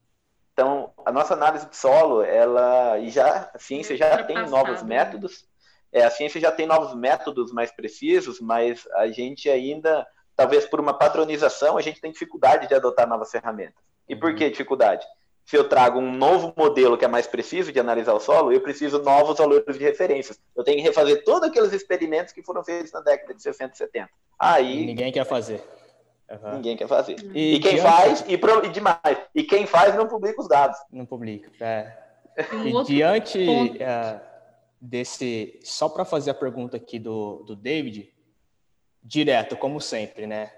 [0.53, 4.97] Então, a nossa análise de solo, ela e já a ciência já tem novos né?
[4.97, 5.47] métodos
[5.93, 10.81] é, a ciência já tem novos métodos mais precisos, mas a gente ainda, talvez por
[10.81, 13.83] uma padronização, a gente tem dificuldade de adotar novas ferramentas.
[14.09, 15.07] E por que dificuldade?
[15.45, 18.61] Se eu trago um novo modelo que é mais preciso de analisar o solo, eu
[18.61, 20.41] preciso novos valores de referências.
[20.57, 23.79] Eu tenho que refazer todos aqueles experimentos que foram feitos na década de 60 e
[23.79, 24.11] 70.
[24.39, 25.63] Aí ninguém quer fazer.
[26.29, 26.55] Uhum.
[26.57, 27.17] Ninguém quer fazer.
[27.33, 29.19] E, e quem faz, e, pro, e, demais.
[29.33, 30.77] E quem faz não publica os dados.
[30.91, 31.49] Não publica.
[31.61, 31.97] É.
[32.53, 33.39] Um e diante.
[33.39, 34.36] Uh
[34.81, 35.59] desse.
[35.63, 38.13] Só para fazer a pergunta aqui do, do David,
[39.03, 40.53] direto, como sempre, né?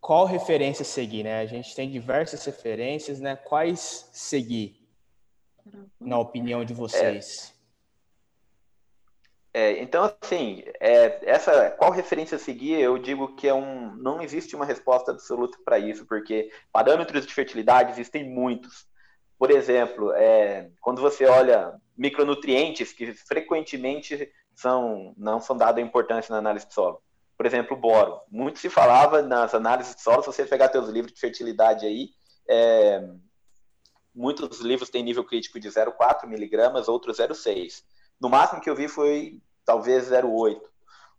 [0.00, 1.40] Qual referência seguir, né?
[1.40, 3.36] A gente tem diversas referências, né?
[3.36, 4.80] Quais seguir,
[6.00, 7.48] na opinião de vocês?
[7.48, 7.52] É,
[9.54, 14.56] é, então, assim, é, essa qual referência seguir, eu digo que é um, não existe
[14.56, 18.86] uma resposta absoluta para isso, porque parâmetros de fertilidade existem muitos.
[19.38, 26.38] Por exemplo, é, quando você olha micronutrientes que frequentemente são, não são dados importância na
[26.38, 27.00] análise de solo.
[27.36, 28.20] Por exemplo, boro.
[28.28, 32.10] Muito se falava nas análises de solo, se você pegar seus livros de fertilidade aí,
[32.48, 33.08] é,
[34.12, 37.84] muitos livros têm nível crítico de 0,4 miligramas, outros 0,6.
[38.20, 40.60] No máximo que eu vi foi talvez 0,8.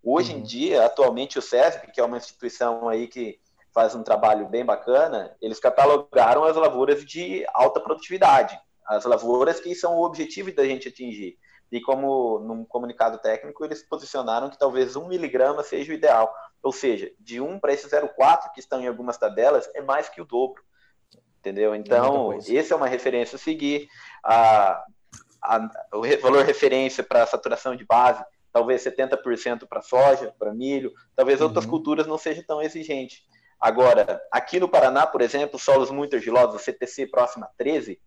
[0.04, 0.40] Hoje uhum.
[0.40, 3.40] em dia, atualmente o SESB, que é uma instituição aí que
[3.74, 9.74] faz um trabalho bem bacana, eles catalogaram as lavouras de alta produtividade, as lavouras que
[9.76, 11.38] são o objetivo da gente atingir.
[11.72, 16.32] E como num comunicado técnico, eles posicionaram que talvez um miligrama seja o ideal.
[16.62, 20.22] Ou seja, de 1 para esse 0,4 que estão em algumas tabelas, é mais que
[20.22, 20.62] o dobro.
[21.40, 21.74] Entendeu?
[21.76, 23.90] Então, é essa é uma referência a seguir.
[24.24, 24.86] A,
[25.42, 31.42] a, o valor referência para saturação de base, talvez 70% para soja, para milho, talvez
[31.42, 31.48] uhum.
[31.48, 33.24] outras culturas não seja tão exigente.
[33.60, 38.00] Agora, aqui no Paraná, por exemplo, solos muito argilosos, CTC próximo a 13,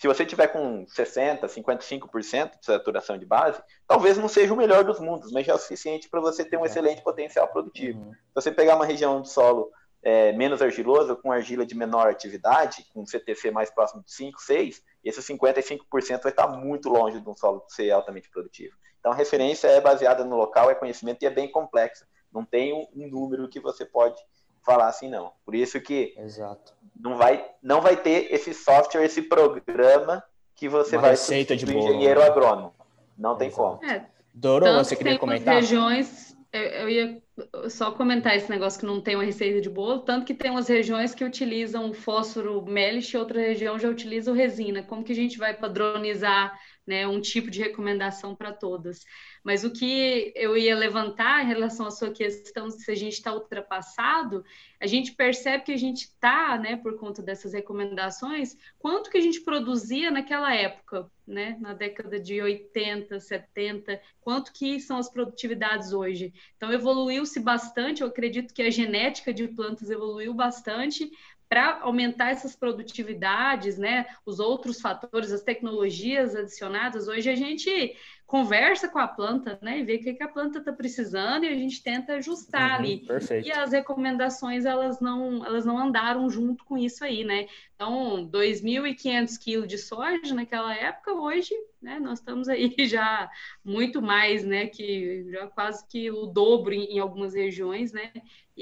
[0.00, 4.82] se você tiver com 60%, 55% de saturação de base, talvez não seja o melhor
[4.82, 8.00] dos mundos, mas já é o suficiente para você ter um excelente potencial produtivo.
[8.00, 8.12] Uhum.
[8.12, 9.70] Se você pegar uma região de solo
[10.02, 14.82] é, menos argilosa, com argila de menor atividade, com CTC mais próximo de 5, 6,
[15.04, 18.74] esse 55% vai estar muito longe de um solo ser altamente produtivo.
[19.00, 22.08] Então, a referência é baseada no local, é conhecimento e é bem complexa.
[22.32, 24.18] Não tem um número que você pode
[24.64, 25.32] falar assim não.
[25.44, 26.72] Por isso que Exato.
[26.98, 30.22] não vai não vai ter esse software, esse programa
[30.54, 31.78] que você Uma vai receita de bolo.
[31.78, 32.26] engenheiro né?
[32.26, 32.74] agrônomo.
[33.16, 33.78] Não tem Exato.
[33.78, 33.84] como.
[33.90, 35.54] É, Doro, você queria comentar?
[35.56, 37.22] regiões, eu ia
[37.68, 40.68] só comentar esse negócio que não tem uma receita de bolo, tanto que tem umas
[40.68, 44.82] regiões que utilizam fósforo Melish e outra região já utiliza o resina.
[44.82, 46.58] Como que a gente vai padronizar
[46.90, 49.04] né, um tipo de recomendação para todas?
[49.44, 53.32] Mas o que eu ia levantar em relação à sua questão se a gente está
[53.32, 54.44] ultrapassado,
[54.80, 59.20] a gente percebe que a gente está, né, por conta dessas recomendações, quanto que a
[59.20, 65.92] gente produzia naquela época, né, na década de 80, 70, quanto que são as produtividades
[65.92, 66.34] hoje.
[66.56, 71.08] Então, evoluiu-se bastante, eu acredito que a genética de plantas evoluiu bastante,
[71.50, 77.96] para aumentar essas produtividades, né, os outros fatores, as tecnologias adicionadas, hoje a gente
[78.30, 81.48] conversa com a planta, né, e vê o que, que a planta está precisando e
[81.48, 82.98] a gente tenta ajustar uhum, ali.
[82.98, 83.48] Perfeito.
[83.48, 87.48] E as recomendações elas não elas não andaram junto com isso aí, né?
[87.74, 91.52] Então, 2.500 quilos de soja naquela época, hoje,
[91.82, 93.28] né, nós estamos aí já
[93.64, 98.12] muito mais, né, que já quase que o dobro em, em algumas regiões, né?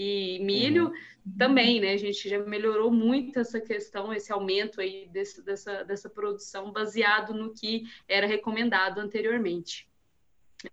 [0.00, 1.36] E milho uhum.
[1.36, 1.92] também, né?
[1.92, 7.34] A gente já melhorou muito essa questão, esse aumento aí desse, dessa, dessa produção baseado
[7.34, 9.57] no que era recomendado anteriormente.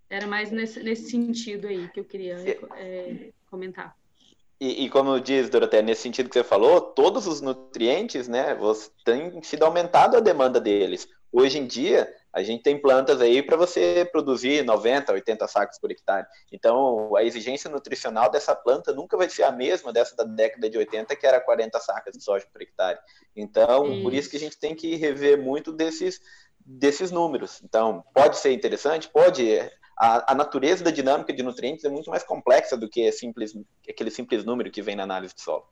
[0.10, 2.38] Era mais nesse, nesse sentido aí que eu queria
[2.76, 3.96] é, comentar.
[4.60, 8.58] E, e, como diz, Doroteia, nesse sentido que você falou, todos os nutrientes, né,
[9.04, 11.08] tem sido aumentado a demanda deles.
[11.32, 15.92] Hoje em dia, a gente tem plantas aí para você produzir 90, 80 sacos por
[15.92, 16.26] hectare.
[16.50, 20.78] Então, a exigência nutricional dessa planta nunca vai ser a mesma dessa da década de
[20.78, 22.98] 80, que era 40 sacas de soja por hectare.
[23.36, 24.04] Então, isso.
[24.04, 26.22] por isso que a gente tem que rever muito desses
[26.66, 27.62] desses números.
[27.64, 29.60] Então, pode ser interessante, pode.
[29.98, 33.54] A, a, natureza da dinâmica de nutrientes é muito mais complexa do que simples,
[33.88, 35.66] aquele simples número que vem na análise de solo.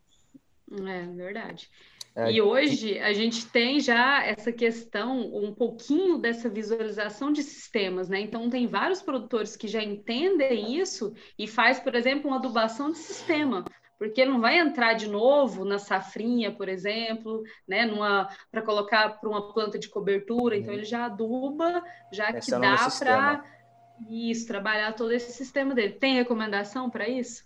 [0.72, 1.70] É verdade.
[2.16, 8.08] É, e hoje a gente tem já essa questão, um pouquinho dessa visualização de sistemas,
[8.08, 8.22] né?
[8.22, 13.00] Então tem vários produtores que já entendem isso e faz, por exemplo, uma adubação de
[13.00, 13.66] sistema
[14.04, 17.90] porque não vai entrar de novo na safrinha, por exemplo, né,
[18.52, 20.80] para colocar para uma planta de cobertura, então uhum.
[20.80, 21.82] ele já aduba,
[22.12, 23.46] já que dá para
[24.10, 25.94] isso trabalhar todo esse sistema dele.
[25.94, 27.46] Tem recomendação para isso?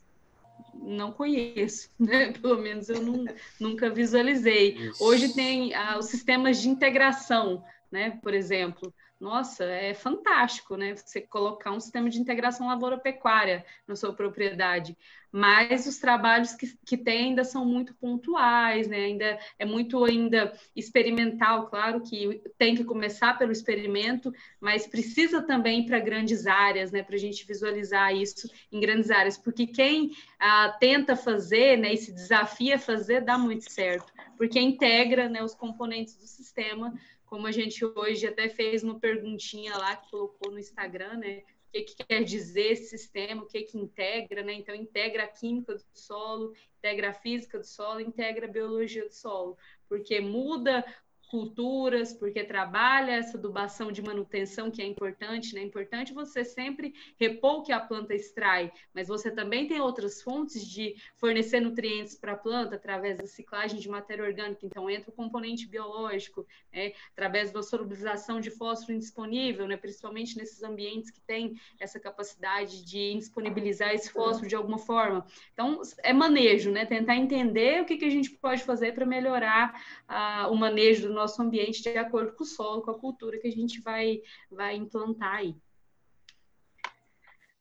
[0.73, 2.31] Não conheço, né?
[2.31, 3.25] Pelo menos eu não,
[3.59, 4.73] nunca visualizei.
[4.77, 5.03] Isso.
[5.03, 8.17] Hoje tem ah, os sistemas de integração, né?
[8.23, 10.95] Por exemplo, nossa, é fantástico, né?
[10.95, 14.95] Você colocar um sistema de integração lavoura-pecuária na sua propriedade.
[15.31, 19.05] Mas os trabalhos que, que tem ainda são muito pontuais, né?
[19.05, 25.85] Ainda é muito ainda experimental, claro que tem que começar pelo experimento, mas precisa também
[25.85, 27.01] para grandes áreas, né?
[27.01, 31.93] Para a gente visualizar isso em grandes áreas, porque quem ah, tenta fazer, né?
[31.93, 35.43] E se desafia a fazer, dá muito certo, porque integra, né?
[35.43, 36.93] Os componentes do sistema
[37.27, 41.43] como a gente hoje até fez uma perguntinha lá que colocou no Instagram, né?
[41.67, 44.53] O que, que quer dizer esse sistema, o que, que integra, né?
[44.53, 49.13] Então, integra a química do solo, integra a física do solo, integra a biologia do
[49.13, 49.57] solo,
[49.89, 50.83] porque muda
[51.29, 55.61] culturas, porque trabalha essa adubação de manutenção que é importante, né?
[55.61, 60.21] É importante você sempre repor o que a planta extrai, mas você também tem outras
[60.21, 65.09] fontes de fornecer nutrientes para a planta através da ciclagem de matéria orgânica, então entra
[65.09, 66.93] o componente biológico, né?
[67.11, 69.75] através da solubilização de fósforo indisponível, né?
[69.75, 75.25] principalmente nesses ambientes que têm essa capacidade de indisponibilizar esse fósforo de alguma forma.
[75.53, 76.85] Então, é manejo, né?
[76.85, 81.16] Tentar entender o que, que a gente pode fazer para melhorar uh, o manejo do
[81.17, 84.75] nosso ambiente de acordo com o solo, com a cultura que a gente vai, vai
[84.75, 85.55] implantar aí.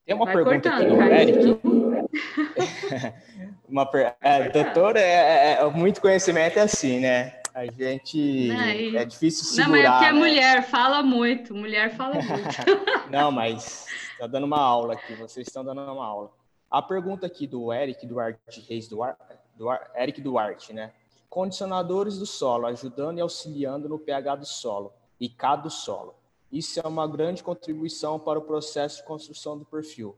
[0.04, 2.06] Tem uma vai pergunta cortando, aqui do Eric.
[3.68, 4.14] uma per...
[4.20, 7.40] é, doutor, é, é, é, muito conhecimento é assim, né?
[7.52, 8.96] A gente não, e...
[8.96, 9.66] é difícil segurar.
[9.66, 10.18] Não, mas é porque né?
[10.18, 13.10] mulher fala muito, mulher fala muito.
[13.10, 16.30] não, mas está dando uma aula aqui, vocês estão dando uma aula.
[16.70, 19.18] A pergunta aqui do Eric Duarte Reis Duarte,
[19.56, 20.92] Duarte Eric Duarte, né?
[21.36, 26.14] Condicionadores do solo, ajudando e auxiliando no pH do solo e K do solo.
[26.50, 30.16] Isso é uma grande contribuição para o processo de construção do perfil.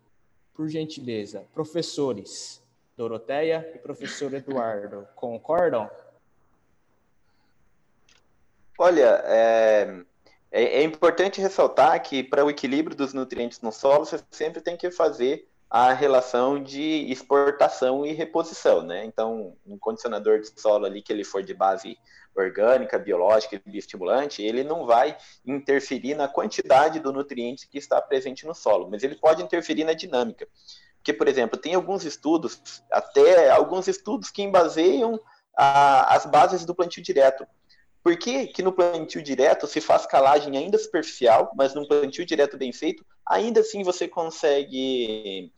[0.54, 2.62] Por gentileza, professores
[2.96, 5.90] Doroteia e professor Eduardo, concordam?
[8.78, 10.04] Olha, é,
[10.52, 14.76] é, é importante ressaltar que para o equilíbrio dos nutrientes no solo, você sempre tem
[14.76, 19.04] que fazer a relação de exportação e reposição, né?
[19.04, 21.98] Então, um condicionador de solo ali que ele for de base
[22.34, 28.46] orgânica, biológica e bioestimulante, ele não vai interferir na quantidade do nutriente que está presente
[28.46, 30.48] no solo, mas ele pode interferir na dinâmica.
[30.96, 35.20] Porque, por exemplo, tem alguns estudos, até alguns estudos que embaseiam
[35.56, 37.46] a, as bases do plantio direto.
[38.02, 42.56] Por que, que no plantio direto se faz calagem ainda superficial, mas num plantio direto
[42.56, 45.52] bem feito, ainda assim você consegue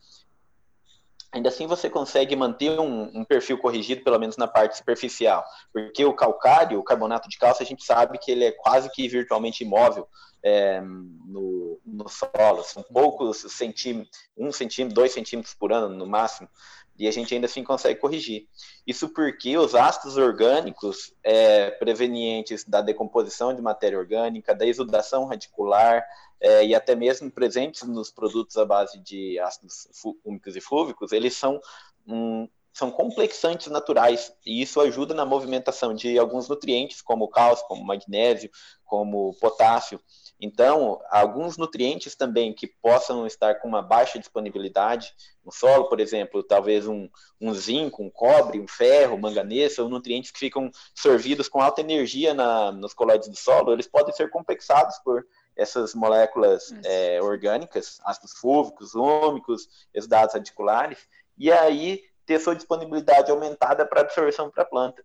[1.31, 6.03] ainda assim você consegue manter um, um, perfil corrigido, pelo menos na parte superficial, porque
[6.03, 9.63] o calcário, o carbonato de cálcio, a gente sabe que ele é quase que virtualmente
[9.63, 10.07] imóvel
[10.43, 16.49] é, no, no, solo, são poucos centímetros, um centímetro, dois centímetros por ano no máximo,
[16.97, 18.47] e a gente ainda assim consegue corrigir.
[18.85, 26.05] Isso porque os ácidos orgânicos é, prevenientes da decomposição de matéria orgânica, da exudação radicular,
[26.39, 29.87] é, e até mesmo presentes nos produtos à base de ácidos
[30.25, 31.61] úmicos e flúvicos, eles são,
[32.07, 37.85] um, são complexantes naturais, e isso ajuda na movimentação de alguns nutrientes, como cálcio, como
[37.85, 38.49] magnésio,
[38.83, 40.01] como potássio.
[40.43, 45.13] Então, alguns nutrientes também que possam estar com uma baixa disponibilidade
[45.45, 47.07] no solo, por exemplo, talvez um,
[47.39, 52.33] um zinco, um cobre, um ferro, manganês, são nutrientes que ficam sorvidos com alta energia
[52.33, 55.23] na, nos colóides do solo, eles podem ser complexados por
[55.55, 63.85] essas moléculas é, orgânicas, ácidos fúvicos, úmicos, exudados radiculares, e aí ter sua disponibilidade aumentada
[63.85, 65.03] para absorção para a planta.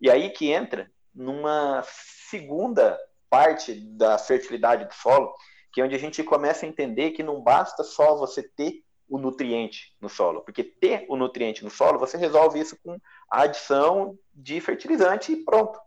[0.00, 1.82] E aí que entra numa
[2.30, 2.96] segunda
[3.28, 5.34] parte da fertilidade do solo,
[5.72, 9.18] que é onde a gente começa a entender que não basta só você ter o
[9.18, 12.98] nutriente no solo, porque ter o nutriente no solo, você resolve isso com
[13.30, 15.78] a adição de fertilizante e pronto.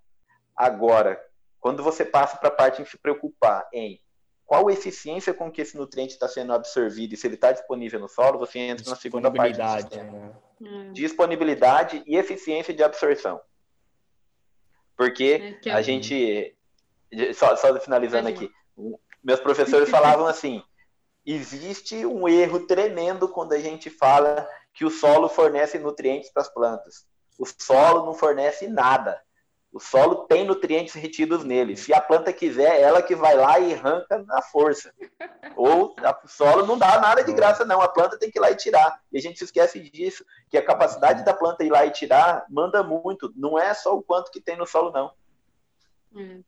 [0.55, 1.21] Agora,
[1.59, 3.99] quando você passa para a parte de se preocupar em
[4.45, 7.99] qual a eficiência com que esse nutriente está sendo absorvido e se ele está disponível
[7.99, 10.11] no solo, você entra na segunda parte sistema.
[10.11, 10.31] Né?
[10.61, 10.91] Hum.
[10.93, 13.39] Disponibilidade e eficiência de absorção.
[14.97, 16.55] Porque é, é a gente.
[17.33, 18.51] Só, só finalizando aqui.
[19.23, 20.63] Meus professores falavam assim:
[21.25, 26.49] existe um erro tremendo quando a gente fala que o solo fornece nutrientes para as
[26.49, 27.05] plantas.
[27.37, 29.21] O solo não fornece nada.
[29.71, 31.77] O solo tem nutrientes retidos nele.
[31.77, 34.91] Se a planta quiser, ela que vai lá e arranca na força.
[35.55, 37.79] Ou o solo não dá nada de graça, não.
[37.79, 38.99] A planta tem que ir lá e tirar.
[39.11, 42.45] E a gente se esquece disso, que a capacidade da planta ir lá e tirar
[42.49, 43.31] manda muito.
[43.35, 45.13] Não é só o quanto que tem no solo, não.
[46.17, 46.39] É.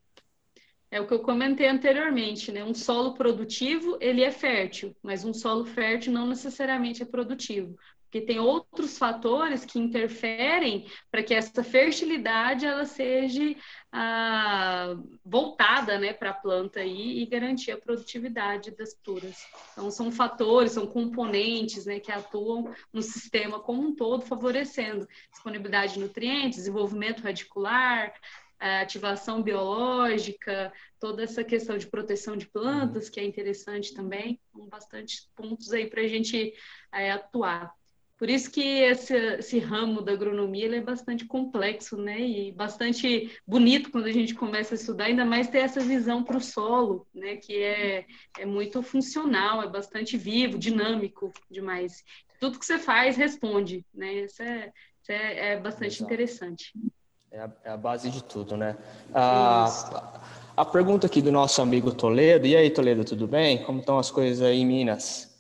[0.92, 2.64] É o que eu comentei anteriormente, né?
[2.64, 7.78] Um solo produtivo, ele é fértil, mas um solo fértil não necessariamente é produtivo
[8.12, 13.56] porque tem outros fatores que interferem para que essa fertilidade ela seja
[13.90, 19.48] ah, voltada né, para a planta aí, e garantir a produtividade das culturas.
[19.72, 25.94] Então, são fatores, são componentes né, que atuam no sistema como um todo, favorecendo disponibilidade
[25.94, 28.14] de nutrientes, desenvolvimento radicular,
[28.62, 35.28] ativação biológica, toda essa questão de proteção de plantas, que é interessante também, são bastante
[35.36, 36.54] pontos aí para a gente
[36.94, 37.74] é, atuar.
[38.22, 42.22] Por isso que esse, esse ramo da agronomia é bastante complexo, né?
[42.22, 46.38] E bastante bonito quando a gente começa a estudar, ainda mais ter essa visão para
[46.38, 47.38] o solo, né?
[47.38, 48.06] Que é,
[48.38, 52.04] é muito funcional, é bastante vivo, dinâmico demais.
[52.40, 54.26] Tudo que você faz responde, né?
[54.26, 56.04] Isso é, isso é, é bastante Exato.
[56.04, 56.74] interessante.
[57.32, 58.76] É a, é a, base de tudo, né?
[59.14, 60.22] A,
[60.58, 62.46] a pergunta aqui do nosso amigo Toledo.
[62.46, 63.64] E aí, Toledo, tudo bem?
[63.64, 65.32] Como estão as coisas aí em Minas?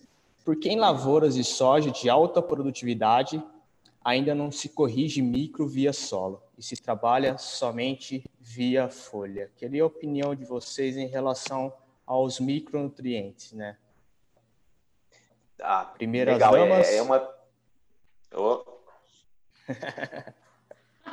[0.43, 3.41] porque em lavouras de soja de alta produtividade
[4.03, 9.51] ainda não se corrige micro via solo e se trabalha somente via folha.
[9.55, 11.71] Queria a opinião de vocês em relação
[12.05, 13.77] aos micronutrientes, né?
[15.61, 16.53] Ah, Primeiras legal.
[16.53, 16.87] Damas...
[16.87, 17.29] É, é uma...
[18.33, 18.63] Oh.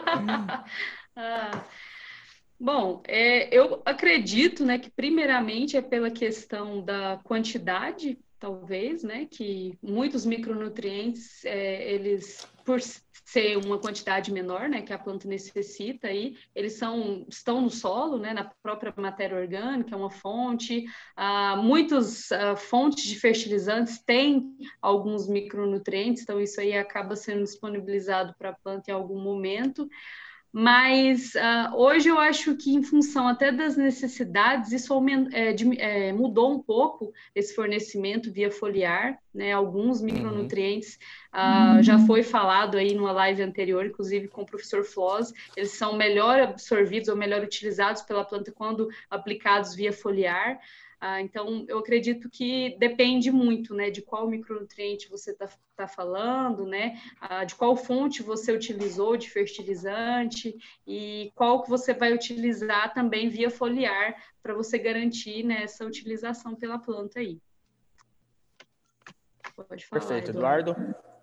[1.17, 1.65] ah,
[2.59, 9.79] bom, é, eu acredito né, que primeiramente é pela questão da quantidade talvez, né, que
[9.83, 12.81] muitos micronutrientes, é, eles, por
[13.25, 18.19] ser uma quantidade menor, né, que a planta necessita, aí, eles são, estão no solo,
[18.19, 20.87] né, na própria matéria orgânica, é uma fonte.
[21.15, 28.35] Ah, muitas ah, fontes de fertilizantes têm alguns micronutrientes, então isso aí acaba sendo disponibilizado
[28.39, 29.89] para a planta em algum momento.
[30.51, 34.95] Mas uh, hoje eu acho que, em função até das necessidades, isso
[35.33, 39.53] é, de, é, mudou um pouco esse fornecimento via foliar, né?
[39.53, 40.07] Alguns uhum.
[40.07, 40.99] micronutrientes
[41.35, 45.97] uh, já foi falado aí numa live anterior, inclusive com o professor Floss, eles são
[45.97, 50.59] melhor absorvidos ou melhor utilizados pela planta quando aplicados via foliar.
[51.01, 56.67] Ah, então, eu acredito que depende muito, né, de qual micronutriente você está tá falando,
[56.67, 62.93] né, ah, de qual fonte você utilizou de fertilizante e qual que você vai utilizar
[62.93, 67.39] também via foliar para você garantir né, essa utilização pela planta aí.
[69.55, 70.71] Pode falar, Perfeito, Eduardo.
[70.73, 71.18] Eduardo.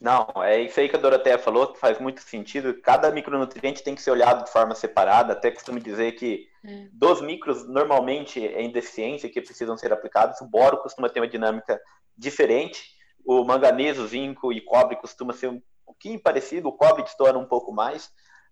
[0.00, 2.74] Não, é isso aí que a Doroteia falou, faz muito sentido.
[2.82, 5.32] Cada micronutriente tem que ser olhado de forma separada.
[5.32, 6.88] Até costumo dizer que é.
[6.92, 11.80] dos micros, normalmente, em deficiência que precisam ser aplicados, o boro costuma ter uma dinâmica
[12.16, 17.46] diferente O manganês, zinco e cobre costuma ser um pouquinho parecido, o cobre estoura um
[17.46, 18.06] pouco mais,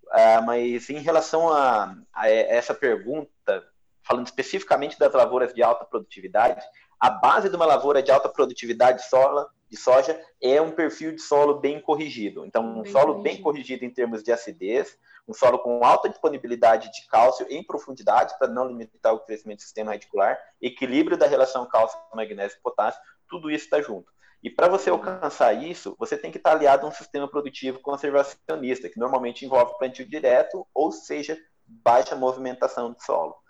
[0.06, 3.62] uh, mas em relação a, a, essa pergunta,
[4.02, 6.60] falando especificamente das lavouras de alta produtividade,
[6.98, 11.20] a base de uma lavoura de alta produtividade sola, de soja é um perfil de
[11.20, 12.44] solo bem corrigido.
[12.46, 13.22] Então, um bem solo corrigido.
[13.22, 14.96] bem corrigido em termos de acidez,
[15.26, 19.62] um solo com alta disponibilidade de cálcio em profundidade para não limitar o crescimento do
[19.62, 24.12] sistema radicular, equilíbrio da relação cálcio, magnésio e potássio, tudo isso está junto.
[24.42, 28.88] E para você alcançar isso, você tem que estar aliado a um sistema produtivo conservacionista,
[28.88, 33.41] que normalmente envolve plantio direto, ou seja, baixa movimentação de solo.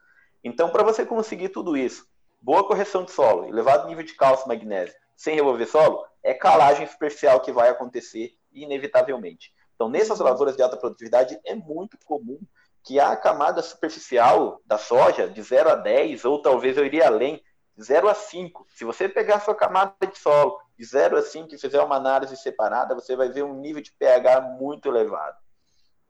[0.45, 2.07] Então, para você conseguir tudo isso,
[2.41, 6.87] boa correção de solo, elevado nível de cálcio e magnésio, sem revolver solo, é calagem
[6.87, 9.55] superficial que vai acontecer inevitavelmente.
[9.75, 12.39] Então, nessas lavouras de alta produtividade, é muito comum
[12.85, 17.43] que a camada superficial da soja, de 0 a 10, ou talvez eu iria além,
[17.77, 18.67] de 0 a 5.
[18.69, 21.97] Se você pegar a sua camada de solo de 0 a 5 e fizer uma
[21.97, 25.37] análise separada, você vai ver um nível de pH muito elevado.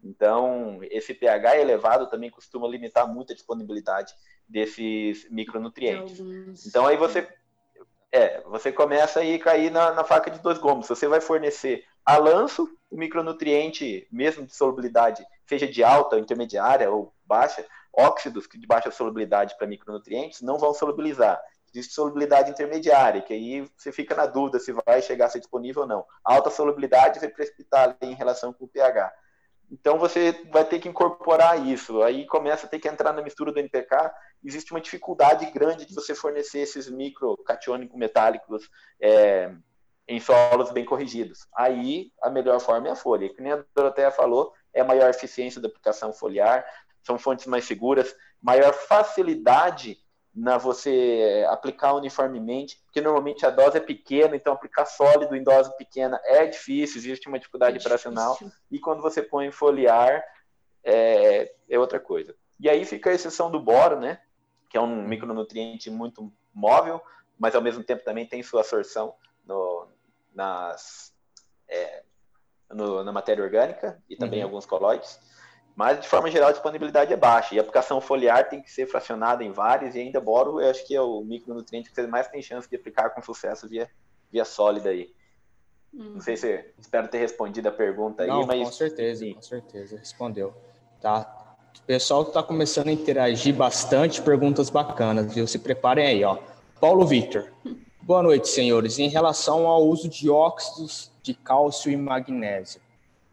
[0.03, 4.12] Então, esse pH elevado também costuma limitar muito a disponibilidade
[4.48, 6.66] desses micronutrientes.
[6.66, 7.28] Então, aí você
[8.11, 10.86] é, você começa a cair na, na, faca de dois gomos.
[10.86, 17.14] Você vai fornecer a lanço o micronutriente, mesmo de solubilidade, seja de alta, intermediária ou
[17.24, 21.40] baixa, óxidos de baixa solubilidade para micronutrientes não vão solubilizar.
[21.74, 25.82] Existe solubilidade intermediária, que aí você fica na dúvida se vai chegar a ser disponível
[25.82, 26.05] ou não.
[26.22, 29.11] Alta solubilidade vai precipitar em relação com o pH.
[29.73, 32.03] Então você vai ter que incorporar isso.
[32.03, 34.12] Aí começa a ter que entrar na mistura do NPK.
[34.45, 38.68] Existe uma dificuldade grande de você fornecer esses microcatiônicos metálicos
[39.01, 39.51] é,
[40.07, 41.47] em solos bem corrigidos.
[41.57, 43.25] Aí a melhor forma é a folha.
[43.25, 46.66] E, como a Doroteia falou, é maior eficiência da aplicação foliar,
[47.03, 49.97] são fontes mais seguras, maior facilidade
[50.35, 55.76] na você aplicar uniformemente, porque normalmente a dose é pequena, então aplicar sólido em dose
[55.76, 58.39] pequena é difícil, existe uma dificuldade é operacional,
[58.70, 60.24] e quando você põe foliar,
[60.83, 62.35] é, é, outra coisa.
[62.59, 64.20] E aí fica a exceção do boro, né,
[64.70, 67.03] que é um micronutriente muito móvel,
[67.39, 69.14] mas ao mesmo tempo também tem sua absorção
[69.45, 69.87] no,
[70.35, 71.12] nas,
[71.68, 72.05] é,
[72.70, 74.47] no, na matéria orgânica e também uhum.
[74.47, 75.20] alguns colóides.
[75.75, 77.55] Mas, de forma geral, a disponibilidade é baixa.
[77.55, 80.87] E a aplicação foliar tem que ser fracionada em vários, e ainda boro, eu acho
[80.87, 83.89] que é o micronutriente que você mais tem chance de aplicar com sucesso via,
[84.31, 85.12] via sólida aí.
[85.95, 86.12] Hum.
[86.14, 88.68] Não sei se espero ter respondido a pergunta Não, aí, mas.
[88.68, 89.35] Com certeza, sim.
[89.35, 90.55] com certeza, respondeu.
[91.01, 91.39] Tá.
[91.79, 95.47] O pessoal está começando a interagir bastante, perguntas bacanas, viu?
[95.47, 96.39] Se preparem aí, ó.
[96.81, 97.51] Paulo Victor.
[98.03, 98.99] Boa noite, senhores.
[98.99, 102.81] Em relação ao uso de óxidos de cálcio e magnésio,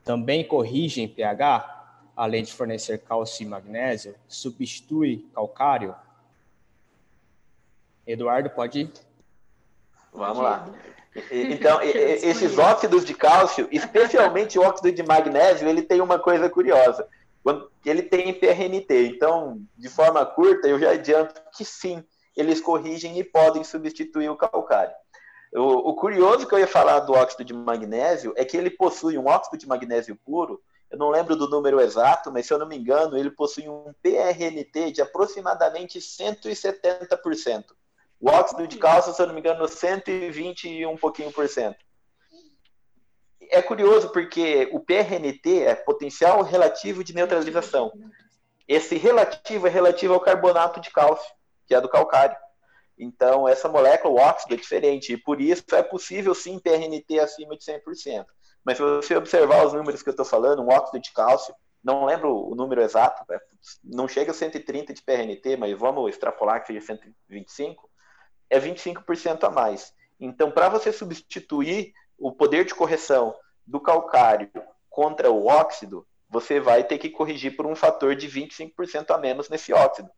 [0.03, 1.78] também corrigem pH?
[2.19, 5.95] Além de fornecer cálcio e magnésio, substitui calcário?
[8.05, 8.91] Eduardo, pode ir?
[10.11, 10.67] Vamos lá.
[11.31, 17.07] Então, esses óxidos de cálcio, especialmente o óxido de magnésio, ele tem uma coisa curiosa.
[17.41, 19.07] Quando ele tem PRNT.
[19.07, 22.03] Então, de forma curta, eu já adianto que sim,
[22.35, 24.93] eles corrigem e podem substituir o calcário.
[25.53, 29.17] O, o curioso que eu ia falar do óxido de magnésio é que ele possui
[29.17, 32.67] um óxido de magnésio puro eu não lembro do número exato, mas se eu não
[32.67, 37.65] me engano, ele possui um PRNT de aproximadamente 170%.
[38.19, 41.77] O óxido de cálcio, se eu não me engano, 120 e um pouquinho por cento.
[43.51, 47.91] É curioso porque o PRNT é potencial relativo de neutralização.
[48.67, 51.31] Esse relativo é relativo ao carbonato de cálcio,
[51.65, 52.35] que é do calcário.
[52.97, 55.13] Então, essa molécula, o óxido, é diferente.
[55.13, 58.25] E por isso é possível sim PRNT acima de 100%.
[58.63, 61.53] Mas se você observar os números que eu estou falando, um óxido de cálcio,
[61.83, 63.39] não lembro o número exato, né?
[63.83, 67.89] não chega a 130 de PRNT, mas vamos extrapolar que seja 125,
[68.49, 69.93] é 25% a mais.
[70.19, 73.33] Então, para você substituir o poder de correção
[73.65, 74.51] do calcário
[74.89, 79.49] contra o óxido, você vai ter que corrigir por um fator de 25% a menos
[79.49, 80.09] nesse óxido.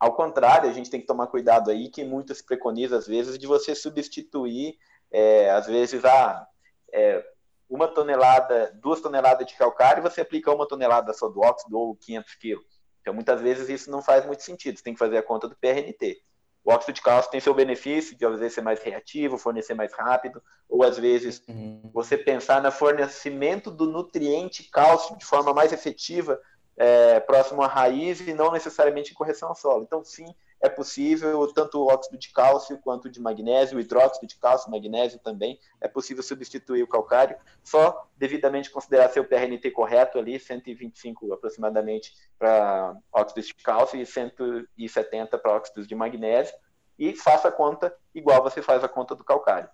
[0.00, 3.38] Ao contrário, a gente tem que tomar cuidado aí, que muito se preconiza, às vezes,
[3.38, 4.76] de você substituir,
[5.10, 6.46] é, às vezes, ah,
[6.92, 7.24] é,
[7.68, 12.34] uma tonelada, duas toneladas de calcário, você aplica uma tonelada só do óxido ou 500
[12.36, 12.74] quilos.
[13.00, 15.56] Então, muitas vezes isso não faz muito sentido, você tem que fazer a conta do
[15.56, 16.22] PRNT.
[16.64, 19.92] O óxido de cálcio tem seu benefício de, às vezes, ser mais reativo, fornecer mais
[19.92, 21.90] rápido, ou, às vezes, uhum.
[21.92, 26.40] você pensar no fornecimento do nutriente cálcio de forma mais efetiva,
[26.76, 29.82] é, próximo à raiz e não necessariamente em correção ao solo.
[29.82, 34.36] Então, sim, é possível, tanto o óxido de cálcio quanto de magnésio, o hidróxido de
[34.36, 40.40] cálcio, magnésio também, é possível substituir o calcário, só devidamente considerar seu PRNT correto ali,
[40.40, 46.54] 125 aproximadamente para óxidos de cálcio e 170 para óxidos de magnésio,
[46.98, 49.68] e faça a conta igual você faz a conta do calcário.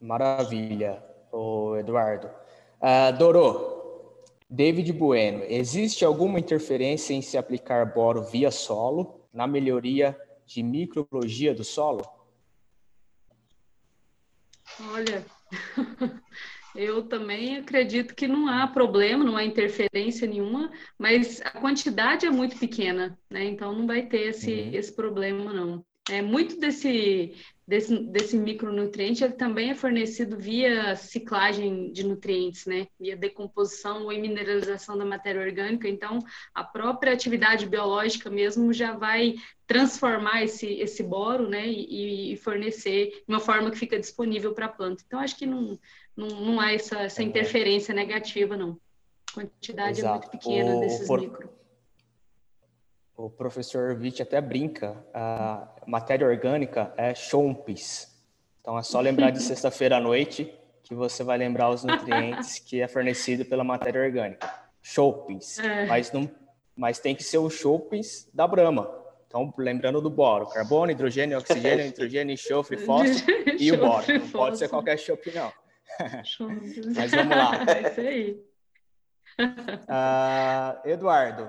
[0.00, 2.28] Maravilha, o Eduardo.
[2.80, 3.81] Uh, Dorô,
[4.52, 11.54] David Bueno, existe alguma interferência em se aplicar boro via solo na melhoria de microbiologia
[11.54, 12.02] do solo?
[14.92, 15.24] Olha,
[16.76, 22.30] eu também acredito que não há problema, não há interferência nenhuma, mas a quantidade é
[22.30, 23.44] muito pequena, né?
[23.46, 24.70] Então não vai ter esse, uhum.
[24.74, 25.82] esse problema, não.
[26.10, 27.34] É, muito desse,
[27.66, 32.88] desse, desse micronutriente ele também é fornecido via ciclagem de nutrientes, né?
[32.98, 35.88] Via decomposição ou mineralização da matéria orgânica.
[35.88, 36.18] Então,
[36.54, 39.34] a própria atividade biológica mesmo já vai
[39.66, 41.66] transformar esse, esse boro, né?
[41.66, 45.02] E, e fornecer de uma forma que fica disponível para a planta.
[45.06, 45.78] Então, acho que não,
[46.16, 47.24] não, não há essa, essa é.
[47.24, 48.78] interferência negativa, não.
[49.30, 50.26] A quantidade Exato.
[50.26, 51.20] é muito pequena o, desses por...
[51.20, 51.61] micro
[53.24, 58.12] o professor Witt até brinca, a matéria orgânica é chompes.
[58.60, 60.52] Então é só lembrar de sexta-feira à noite
[60.82, 64.52] que você vai lembrar os nutrientes que é fornecido pela matéria orgânica.
[64.82, 65.60] Choupes.
[65.60, 65.86] É.
[65.86, 66.28] Mas, não,
[66.74, 68.90] mas tem que ser o choupes da Brahma.
[69.28, 74.04] Então, lembrando do boro, carbono, hidrogênio, oxigênio, nitrogênio, enxofre, fósforo e o boro.
[74.12, 75.52] Não pode ser qualquer chope, não.
[76.96, 77.52] mas vamos lá.
[77.72, 78.52] É isso aí.
[79.38, 81.48] Uh, Eduardo,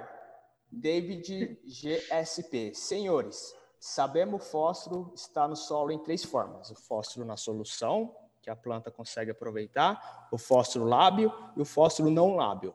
[0.74, 2.74] David GSP.
[2.74, 8.50] Senhores, sabemos o fósforo está no solo em três formas: o fósforo na solução, que
[8.50, 12.74] a planta consegue aproveitar, o fósforo lábio e o fósforo não lábio.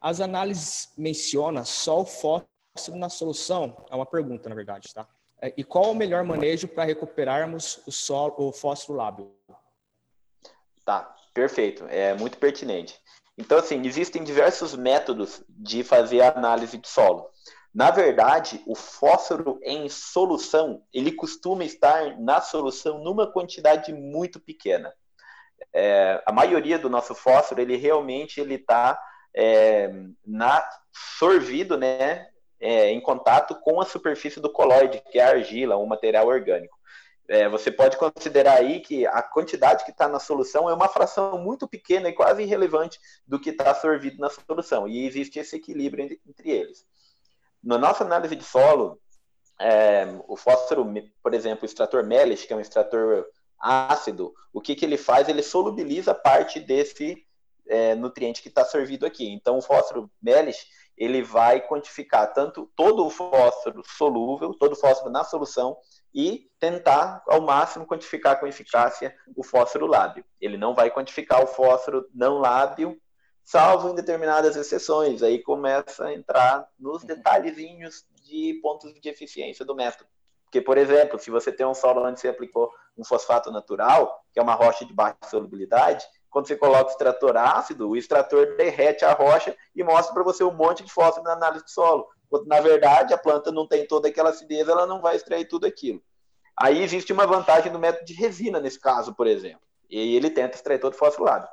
[0.00, 2.48] As análises mencionam só o fósforo
[2.96, 3.86] na solução?
[3.90, 5.06] É uma pergunta, na verdade, tá?
[5.40, 9.32] É, e qual o melhor manejo para recuperarmos o, solo, o fósforo lábio?
[10.84, 11.84] Tá, perfeito.
[11.88, 12.98] É muito pertinente.
[13.36, 17.28] Então, assim, existem diversos métodos de fazer análise de solo.
[17.74, 24.94] Na verdade, o fósforo em solução, ele costuma estar na solução numa quantidade muito pequena.
[25.72, 28.96] É, a maioria do nosso fósforo, ele realmente ele está
[29.34, 29.90] é,
[30.24, 30.64] na
[31.18, 32.28] sorvido, né,
[32.60, 36.78] é, em contato com a superfície do coloide, que é a argila, um material orgânico.
[37.26, 41.38] É, você pode considerar aí que a quantidade que está na solução é uma fração
[41.38, 44.86] muito pequena e quase irrelevante do que está sorvido na solução.
[44.86, 46.86] E existe esse equilíbrio entre, eles.
[47.62, 49.00] Na nossa análise de solo,
[49.58, 50.86] é, o fósforo,
[51.22, 53.26] por exemplo, o extrator Melish, que é um extrator
[53.58, 55.26] ácido, o que, que ele faz?
[55.26, 57.16] Ele solubiliza parte desse
[57.66, 59.32] é, nutriente que está sorvido aqui.
[59.32, 60.66] Então, o fósforo Melish,
[60.96, 65.76] ele vai quantificar tanto todo o fósforo solúvel, todo o fósforo na solução,
[66.14, 70.24] e tentar ao máximo quantificar com eficácia o fósforo lábio.
[70.40, 73.00] Ele não vai quantificar o fósforo não lábio,
[73.42, 75.22] salvo em determinadas exceções.
[75.22, 77.08] Aí começa a entrar nos uhum.
[77.08, 80.08] detalhezinhos de pontos de eficiência do método.
[80.44, 84.38] Porque, por exemplo, se você tem um solo onde você aplicou um fosfato natural, que
[84.38, 89.04] é uma rocha de baixa solubilidade, quando você coloca o extrator ácido, o extrator derrete
[89.04, 92.48] a rocha e mostra para você um monte de fósforo na análise de solo quando
[92.48, 96.02] na verdade a planta não tem toda aquela acidez, ela não vai extrair tudo aquilo.
[96.56, 99.60] Aí existe uma vantagem do método de resina nesse caso, por exemplo.
[99.88, 101.46] E ele tenta extrair todo o fosfolado.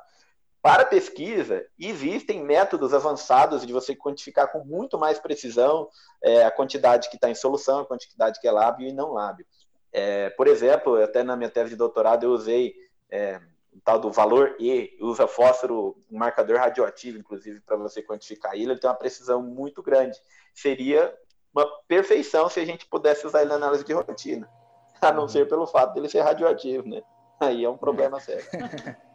[0.60, 5.88] Para pesquisa, existem métodos avançados de você quantificar com muito mais precisão
[6.20, 9.46] é, a quantidade que está em solução, a quantidade que é lábio e não lábio.
[9.92, 12.74] É, por exemplo, até na minha tese de doutorado eu usei
[13.08, 13.40] é,
[13.74, 18.72] o tal do valor E, usa fósforo, um marcador radioativo, inclusive, para você quantificar ele,
[18.72, 20.18] ele tem uma precisão muito grande.
[20.54, 21.14] Seria
[21.54, 24.48] uma perfeição se a gente pudesse usar ele na análise de rotina,
[25.00, 27.02] a não ser pelo fato dele ser radioativo, né?
[27.40, 28.44] Aí é um problema sério.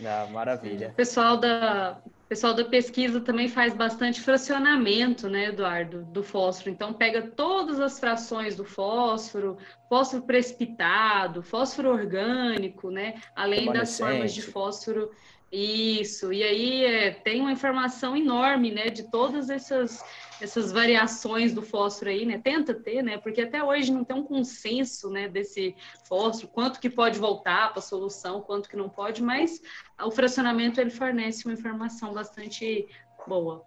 [0.00, 0.88] Não, maravilha.
[0.88, 6.70] O pessoal da, pessoal da pesquisa também faz bastante fracionamento, né, Eduardo, do fósforo.
[6.70, 9.56] Então, pega todas as frações do fósforo,
[9.88, 15.10] fósforo precipitado, fósforo orgânico, né, além das formas de fósforo
[15.54, 20.04] isso, e aí é, tem uma informação enorme, né, de todas essas,
[20.40, 24.24] essas variações do fósforo aí, né, tenta ter, né, porque até hoje não tem um
[24.24, 25.76] consenso, né, desse
[26.08, 29.62] fósforo, quanto que pode voltar para a solução, quanto que não pode, mas
[30.02, 32.88] o fracionamento ele fornece uma informação bastante
[33.26, 33.62] boa.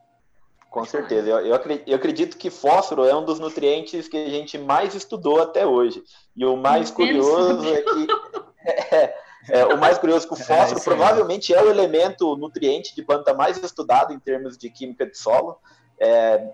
[0.70, 4.94] Com certeza, eu, eu, acredito que fósforo é um dos nutrientes que a gente mais
[4.94, 6.04] estudou até hoje,
[6.36, 8.08] e o mais curioso é que...
[8.92, 12.36] É, é, o mais curioso é que o é, fósforo é, provavelmente é o elemento
[12.36, 15.58] nutriente de planta mais estudado em termos de química de solo.
[16.00, 16.52] É,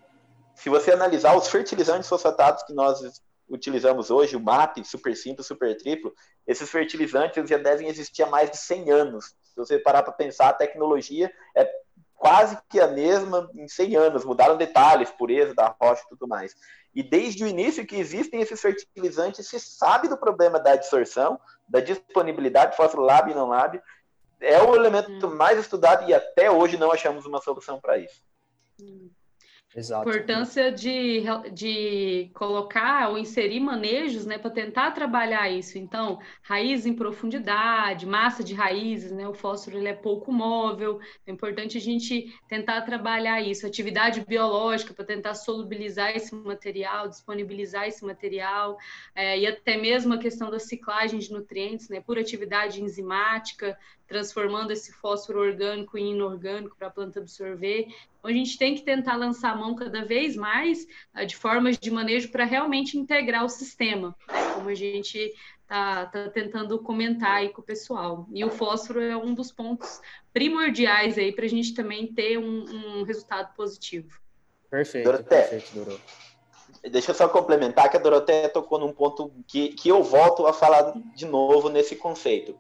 [0.56, 3.02] se você analisar os fertilizantes fosfatados que nós
[3.50, 6.14] utilizamos hoje, o MAP, super simples, super triplo,
[6.48, 9.36] esses fertilizantes já devem existir há mais de 100 anos.
[9.44, 11.70] Se você parar para pensar, a tecnologia é
[12.24, 16.56] quase que a mesma em 100 anos, mudaram detalhes, pureza da rocha e tudo mais.
[16.96, 21.82] E desde o início que existem esses fertilizantes, se sabe do problema da absorção, da
[21.82, 23.82] disponibilidade de fósforo lab e não lab.
[24.40, 25.36] É o elemento hum.
[25.36, 28.24] mais estudado e até hoje não achamos uma solução para isso.
[28.80, 29.10] Hum.
[29.76, 30.08] Exato.
[30.08, 35.78] Importância de, de colocar ou inserir manejos né, para tentar trabalhar isso.
[35.80, 39.28] Então, raiz em profundidade, massa de raízes, né?
[39.28, 43.66] O fósforo ele é pouco móvel, é importante a gente tentar trabalhar isso.
[43.66, 48.78] Atividade biológica para tentar solubilizar esse material, disponibilizar esse material,
[49.16, 52.00] é, e até mesmo a questão da ciclagem de nutrientes, né?
[52.00, 57.88] Por atividade enzimática, transformando esse fósforo orgânico em inorgânico para a planta absorver.
[58.24, 61.78] Então, a gente tem que tentar lançar a mão cada vez mais uh, de formas
[61.78, 64.54] de manejo para realmente integrar o sistema, né?
[64.54, 68.26] como a gente está tá tentando comentar aí com o pessoal.
[68.32, 70.00] E o fósforo é um dos pontos
[70.32, 72.64] primordiais aí para a gente também ter um,
[73.00, 74.18] um resultado positivo.
[74.70, 76.02] Perfeito, Doroteia, perfeito, Doro.
[76.90, 80.54] Deixa eu só complementar que a Doroteia tocou num ponto que, que eu volto a
[80.54, 82.58] falar de novo nesse conceito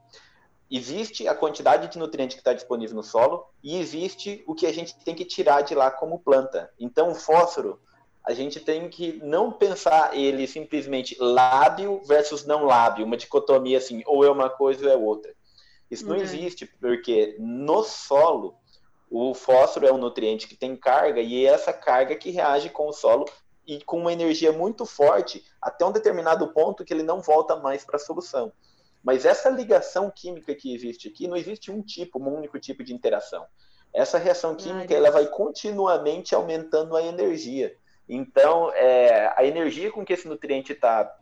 [0.69, 4.73] existe a quantidade de nutriente que está disponível no solo e existe o que a
[4.73, 6.71] gente tem que tirar de lá como planta.
[6.79, 7.79] Então, o fósforo,
[8.23, 14.01] a gente tem que não pensar ele simplesmente lábio versus não lábio, uma dicotomia assim,
[14.05, 15.33] ou é uma coisa ou é outra.
[15.91, 16.21] Isso não uhum.
[16.21, 18.55] existe, porque no solo,
[19.11, 22.87] o fósforo é um nutriente que tem carga e é essa carga que reage com
[22.87, 23.25] o solo
[23.67, 27.85] e com uma energia muito forte até um determinado ponto que ele não volta mais
[27.85, 28.51] para a solução.
[29.03, 32.93] Mas essa ligação química que existe aqui, não existe um tipo, um único tipo de
[32.93, 33.45] interação.
[33.93, 37.75] Essa reação química ela vai continuamente aumentando a energia.
[38.07, 41.13] Então, é, a energia com que esse nutriente está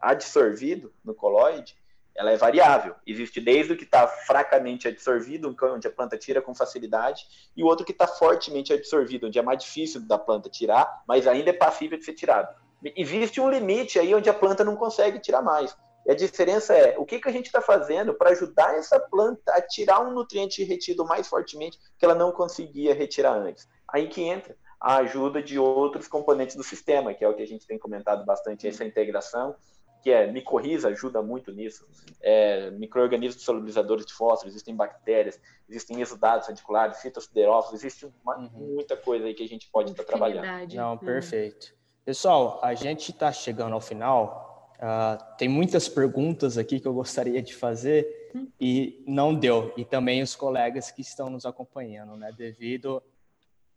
[0.00, 1.76] absorvido no coloide,
[2.14, 2.94] ela é variável.
[3.06, 7.26] Existe desde o que está fracamente absorvido, onde a planta tira com facilidade,
[7.56, 11.26] e o outro que está fortemente absorvido, onde é mais difícil da planta tirar, mas
[11.26, 12.54] ainda é passível de ser tirado.
[12.96, 15.76] Existe um limite aí onde a planta não consegue tirar mais.
[16.06, 19.52] E a diferença é o que, que a gente está fazendo para ajudar essa planta
[19.52, 23.68] a tirar um nutriente retido mais fortemente que ela não conseguia retirar antes.
[23.88, 27.46] Aí que entra a ajuda de outros componentes do sistema, que é o que a
[27.46, 29.54] gente tem comentado bastante, essa integração,
[30.02, 31.86] que é micorriza, ajuda muito nisso,
[32.20, 38.74] é, micro-organismos solubilizadores de fósforo, existem bactérias, existem exudados radiculares, fitosiderófilos, existe uma, uhum.
[38.74, 40.74] muita coisa aí que a gente pode estar tá trabalhando.
[40.74, 41.72] Não, perfeito.
[42.04, 44.51] Pessoal, a gente está chegando ao final,
[44.82, 49.72] Uh, tem muitas perguntas aqui que eu gostaria de fazer e não deu.
[49.76, 52.32] E também os colegas que estão nos acompanhando, né?
[52.36, 53.00] Devido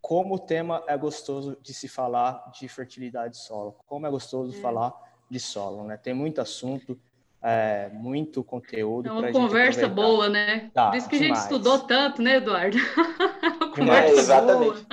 [0.00, 4.56] como o tema é gostoso de se falar de fertilidade de solo, como é gostoso
[4.56, 4.60] é.
[4.60, 4.92] falar
[5.30, 5.96] de solo, né?
[5.96, 6.98] Tem muito assunto,
[7.40, 9.08] é, muito conteúdo.
[9.08, 10.70] É uma conversa boa, né?
[10.74, 11.38] Tá, Por isso que demais.
[11.38, 12.76] a gente estudou tanto, né, Eduardo?
[13.76, 14.86] conversa é, exatamente.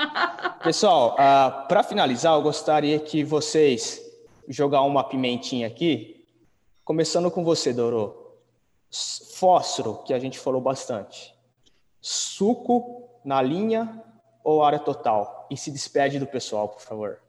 [0.64, 4.03] Pessoal, uh, ah, para finalizar, eu gostaria que vocês
[4.48, 6.26] jogar uma pimentinha aqui,
[6.84, 8.22] começando com você, Doro.
[9.36, 11.34] Fósforo, que a gente falou bastante.
[12.00, 14.04] Suco na linha
[14.44, 15.48] ou área total?
[15.50, 17.20] E se despede do pessoal, por favor.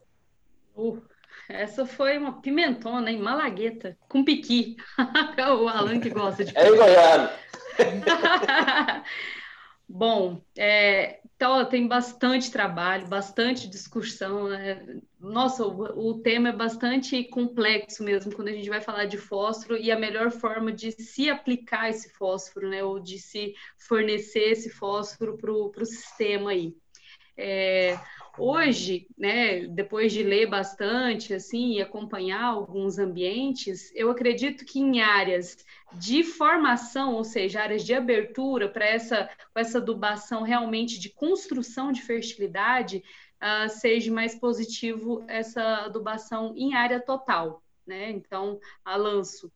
[0.76, 1.00] Uh,
[1.48, 3.18] essa foi uma pimentona, hein?
[3.18, 4.76] Malagueta, com piqui.
[5.58, 7.30] o Alan que gosta de É goiano.
[9.88, 14.48] Bom, é, então tem bastante trabalho, bastante discussão.
[14.48, 15.00] Né?
[15.20, 19.76] Nossa, o, o, tema é bastante complexo mesmo quando a gente vai falar de fósforo
[19.76, 22.82] e a melhor forma de se aplicar esse fósforo, né?
[22.82, 26.74] Ou de se fornecer esse fósforo para o sistema aí.
[27.36, 27.98] É,
[28.36, 35.00] Hoje, né, depois de ler bastante assim e acompanhar alguns ambientes, eu acredito que em
[35.00, 41.92] áreas de formação, ou seja, áreas de abertura para essa, essa adubação realmente de construção
[41.92, 43.04] de fertilidade,
[43.40, 47.62] uh, seja mais positivo essa adubação em área total.
[47.86, 48.10] Né?
[48.10, 48.96] Então, a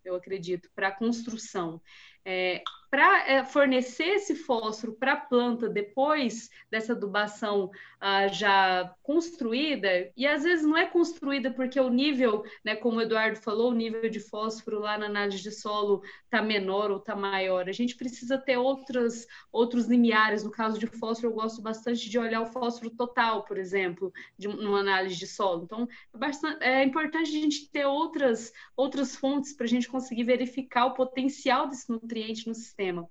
[0.05, 1.81] eu acredito, para construção.
[2.25, 7.71] É, para é, fornecer esse fósforo para a planta depois dessa adubação
[8.01, 13.03] ah, já construída, e às vezes não é construída porque o nível, né, como o
[13.03, 17.17] Eduardo falou, o nível de fósforo lá na análise de solo está menor ou está
[17.17, 17.69] maior.
[17.69, 20.45] A gente precisa ter outras, outros limiares.
[20.45, 24.47] No caso de fósforo, eu gosto bastante de olhar o fósforo total, por exemplo, de
[24.47, 25.65] uma análise de solo.
[25.65, 30.25] Então, é, bastante, é importante a gente ter outras, outras fontes para a gente conseguir
[30.25, 33.09] verificar o potencial desse nutriente no sistema sistema.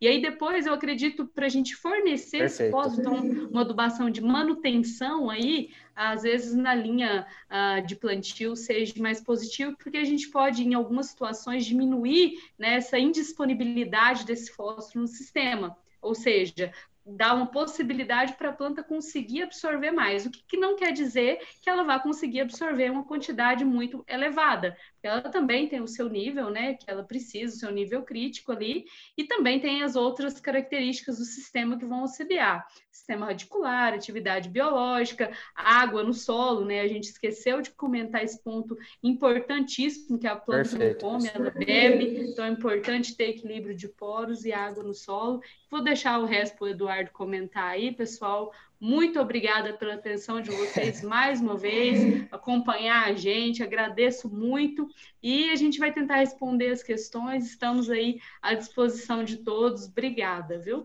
[0.00, 2.62] E aí depois eu acredito para a gente fornecer Perfeito.
[2.62, 8.56] esse fósforo, então uma adubação de manutenção aí, às vezes na linha uh, de plantio
[8.56, 14.50] seja mais positivo, porque a gente pode, em algumas situações, diminuir né, essa indisponibilidade desse
[14.52, 15.76] fósforo no sistema.
[16.00, 16.72] Ou seja,
[17.04, 21.40] dá uma possibilidade para a planta conseguir absorver mais, o que, que, não quer dizer
[21.60, 26.50] que ela vai conseguir absorver uma quantidade muito elevada, ela também tem o seu nível,
[26.50, 28.84] né, que ela precisa, o seu nível crítico ali,
[29.16, 35.30] e também tem as outras características do sistema que vão auxiliar, sistema radicular, atividade biológica,
[35.54, 40.70] água no solo, né, a gente esqueceu de comentar esse ponto importantíssimo, que a planta
[40.70, 41.04] Perfeito.
[41.04, 45.40] não come, ela bebe, então é importante ter equilíbrio de poros e água no solo.
[45.70, 50.50] Vou deixar o resto para o Eduardo comentar aí, pessoal, muito obrigada pela atenção de
[50.50, 54.88] vocês mais uma vez, acompanhar a gente, agradeço muito
[55.22, 59.86] e a gente vai tentar responder as questões, estamos aí à disposição de todos.
[59.86, 60.84] Obrigada, viu?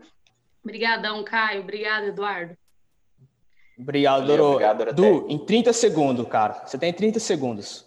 [0.62, 1.62] Obrigadão, Caio.
[1.62, 2.56] Obrigada, Eduardo.
[3.78, 4.44] Obrigado, Doro.
[4.44, 6.66] Obrigado, Du, em 30 segundos, cara.
[6.66, 7.86] Você tem 30 segundos.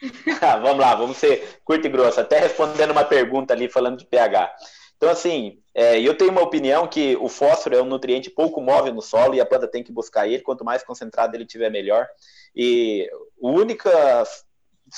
[0.40, 2.18] Ah, vamos lá, vamos ser curto e grosso.
[2.18, 4.50] Até respondendo uma pergunta ali falando de pH.
[4.96, 8.92] Então, assim, é, eu tenho uma opinião que o fósforo é um nutriente pouco móvel
[8.92, 10.42] no solo e a planta tem que buscar ele.
[10.42, 12.06] Quanto mais concentrado ele tiver, melhor.
[12.54, 13.08] E
[13.42, 13.90] a única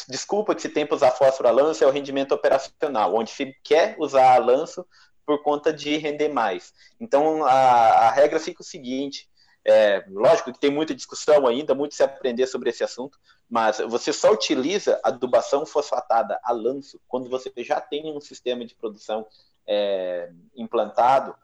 [0.09, 3.55] desculpa que se tem para usar fósforo a lanço é o rendimento operacional, onde se
[3.63, 4.85] quer usar a lanço
[5.25, 6.75] por conta de render mais.
[7.01, 9.31] Então, a, a regra fica o seguinte:
[9.65, 14.13] é, lógico que tem muita discussão ainda, muito se aprender sobre esse assunto, mas você
[14.13, 19.25] só utiliza adubação fosfatada a lanço quando você já tem um sistema de produção
[19.67, 21.35] é, implantado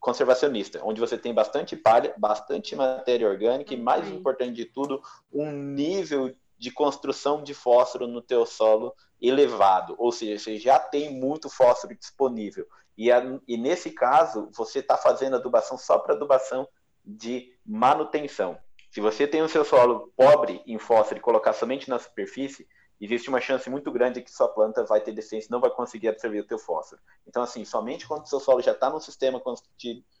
[0.00, 5.02] conservacionista, onde você tem bastante palha, bastante matéria orgânica e, mais importante de tudo,
[5.32, 11.12] um nível de construção de fósforo no teu solo elevado, ou seja, você já tem
[11.12, 12.66] muito fósforo disponível.
[12.96, 16.66] E, a, e nesse caso, você está fazendo adubação só para adubação
[17.04, 18.58] de manutenção.
[18.90, 22.66] Se você tem o seu solo pobre em fósforo e colocar somente na superfície,
[23.00, 26.40] existe uma chance muito grande que sua planta vai ter deficiência, não vai conseguir absorver
[26.40, 27.00] o teu fósforo.
[27.26, 29.40] Então, assim, somente quando o seu solo já está num sistema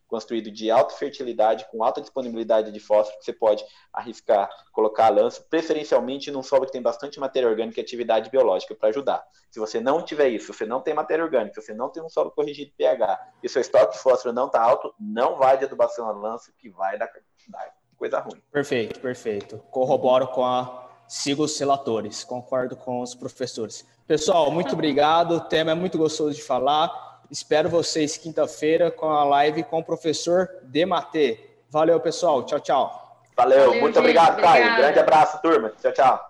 [0.06, 5.10] construído de alta fertilidade, com alta disponibilidade de fósforo, que você pode arriscar colocar a
[5.10, 9.26] lança, preferencialmente num solo que tem bastante matéria orgânica e atividade biológica para ajudar.
[9.50, 12.02] Se você não tiver isso, se você não tem matéria orgânica, se você não tem
[12.02, 15.58] um solo corrigido de pH e seu estoque de fósforo não está alto, não vai
[15.58, 17.10] de adubação a lança, que vai dar,
[17.48, 18.40] dar coisa ruim.
[18.52, 19.58] Perfeito, perfeito.
[19.70, 23.84] Corroboro com a siga os relatores, concordo com os professores.
[24.06, 27.08] Pessoal, muito obrigado, o tema é muito gostoso de falar.
[27.30, 31.48] Espero vocês quinta-feira com a live com o professor Dematê.
[31.70, 32.42] Valeu, pessoal.
[32.44, 33.20] Tchau, tchau.
[33.36, 34.76] Valeu, Valeu muito gente, obrigado, Caio.
[34.76, 35.72] Grande abraço, turma.
[35.80, 36.27] Tchau, tchau.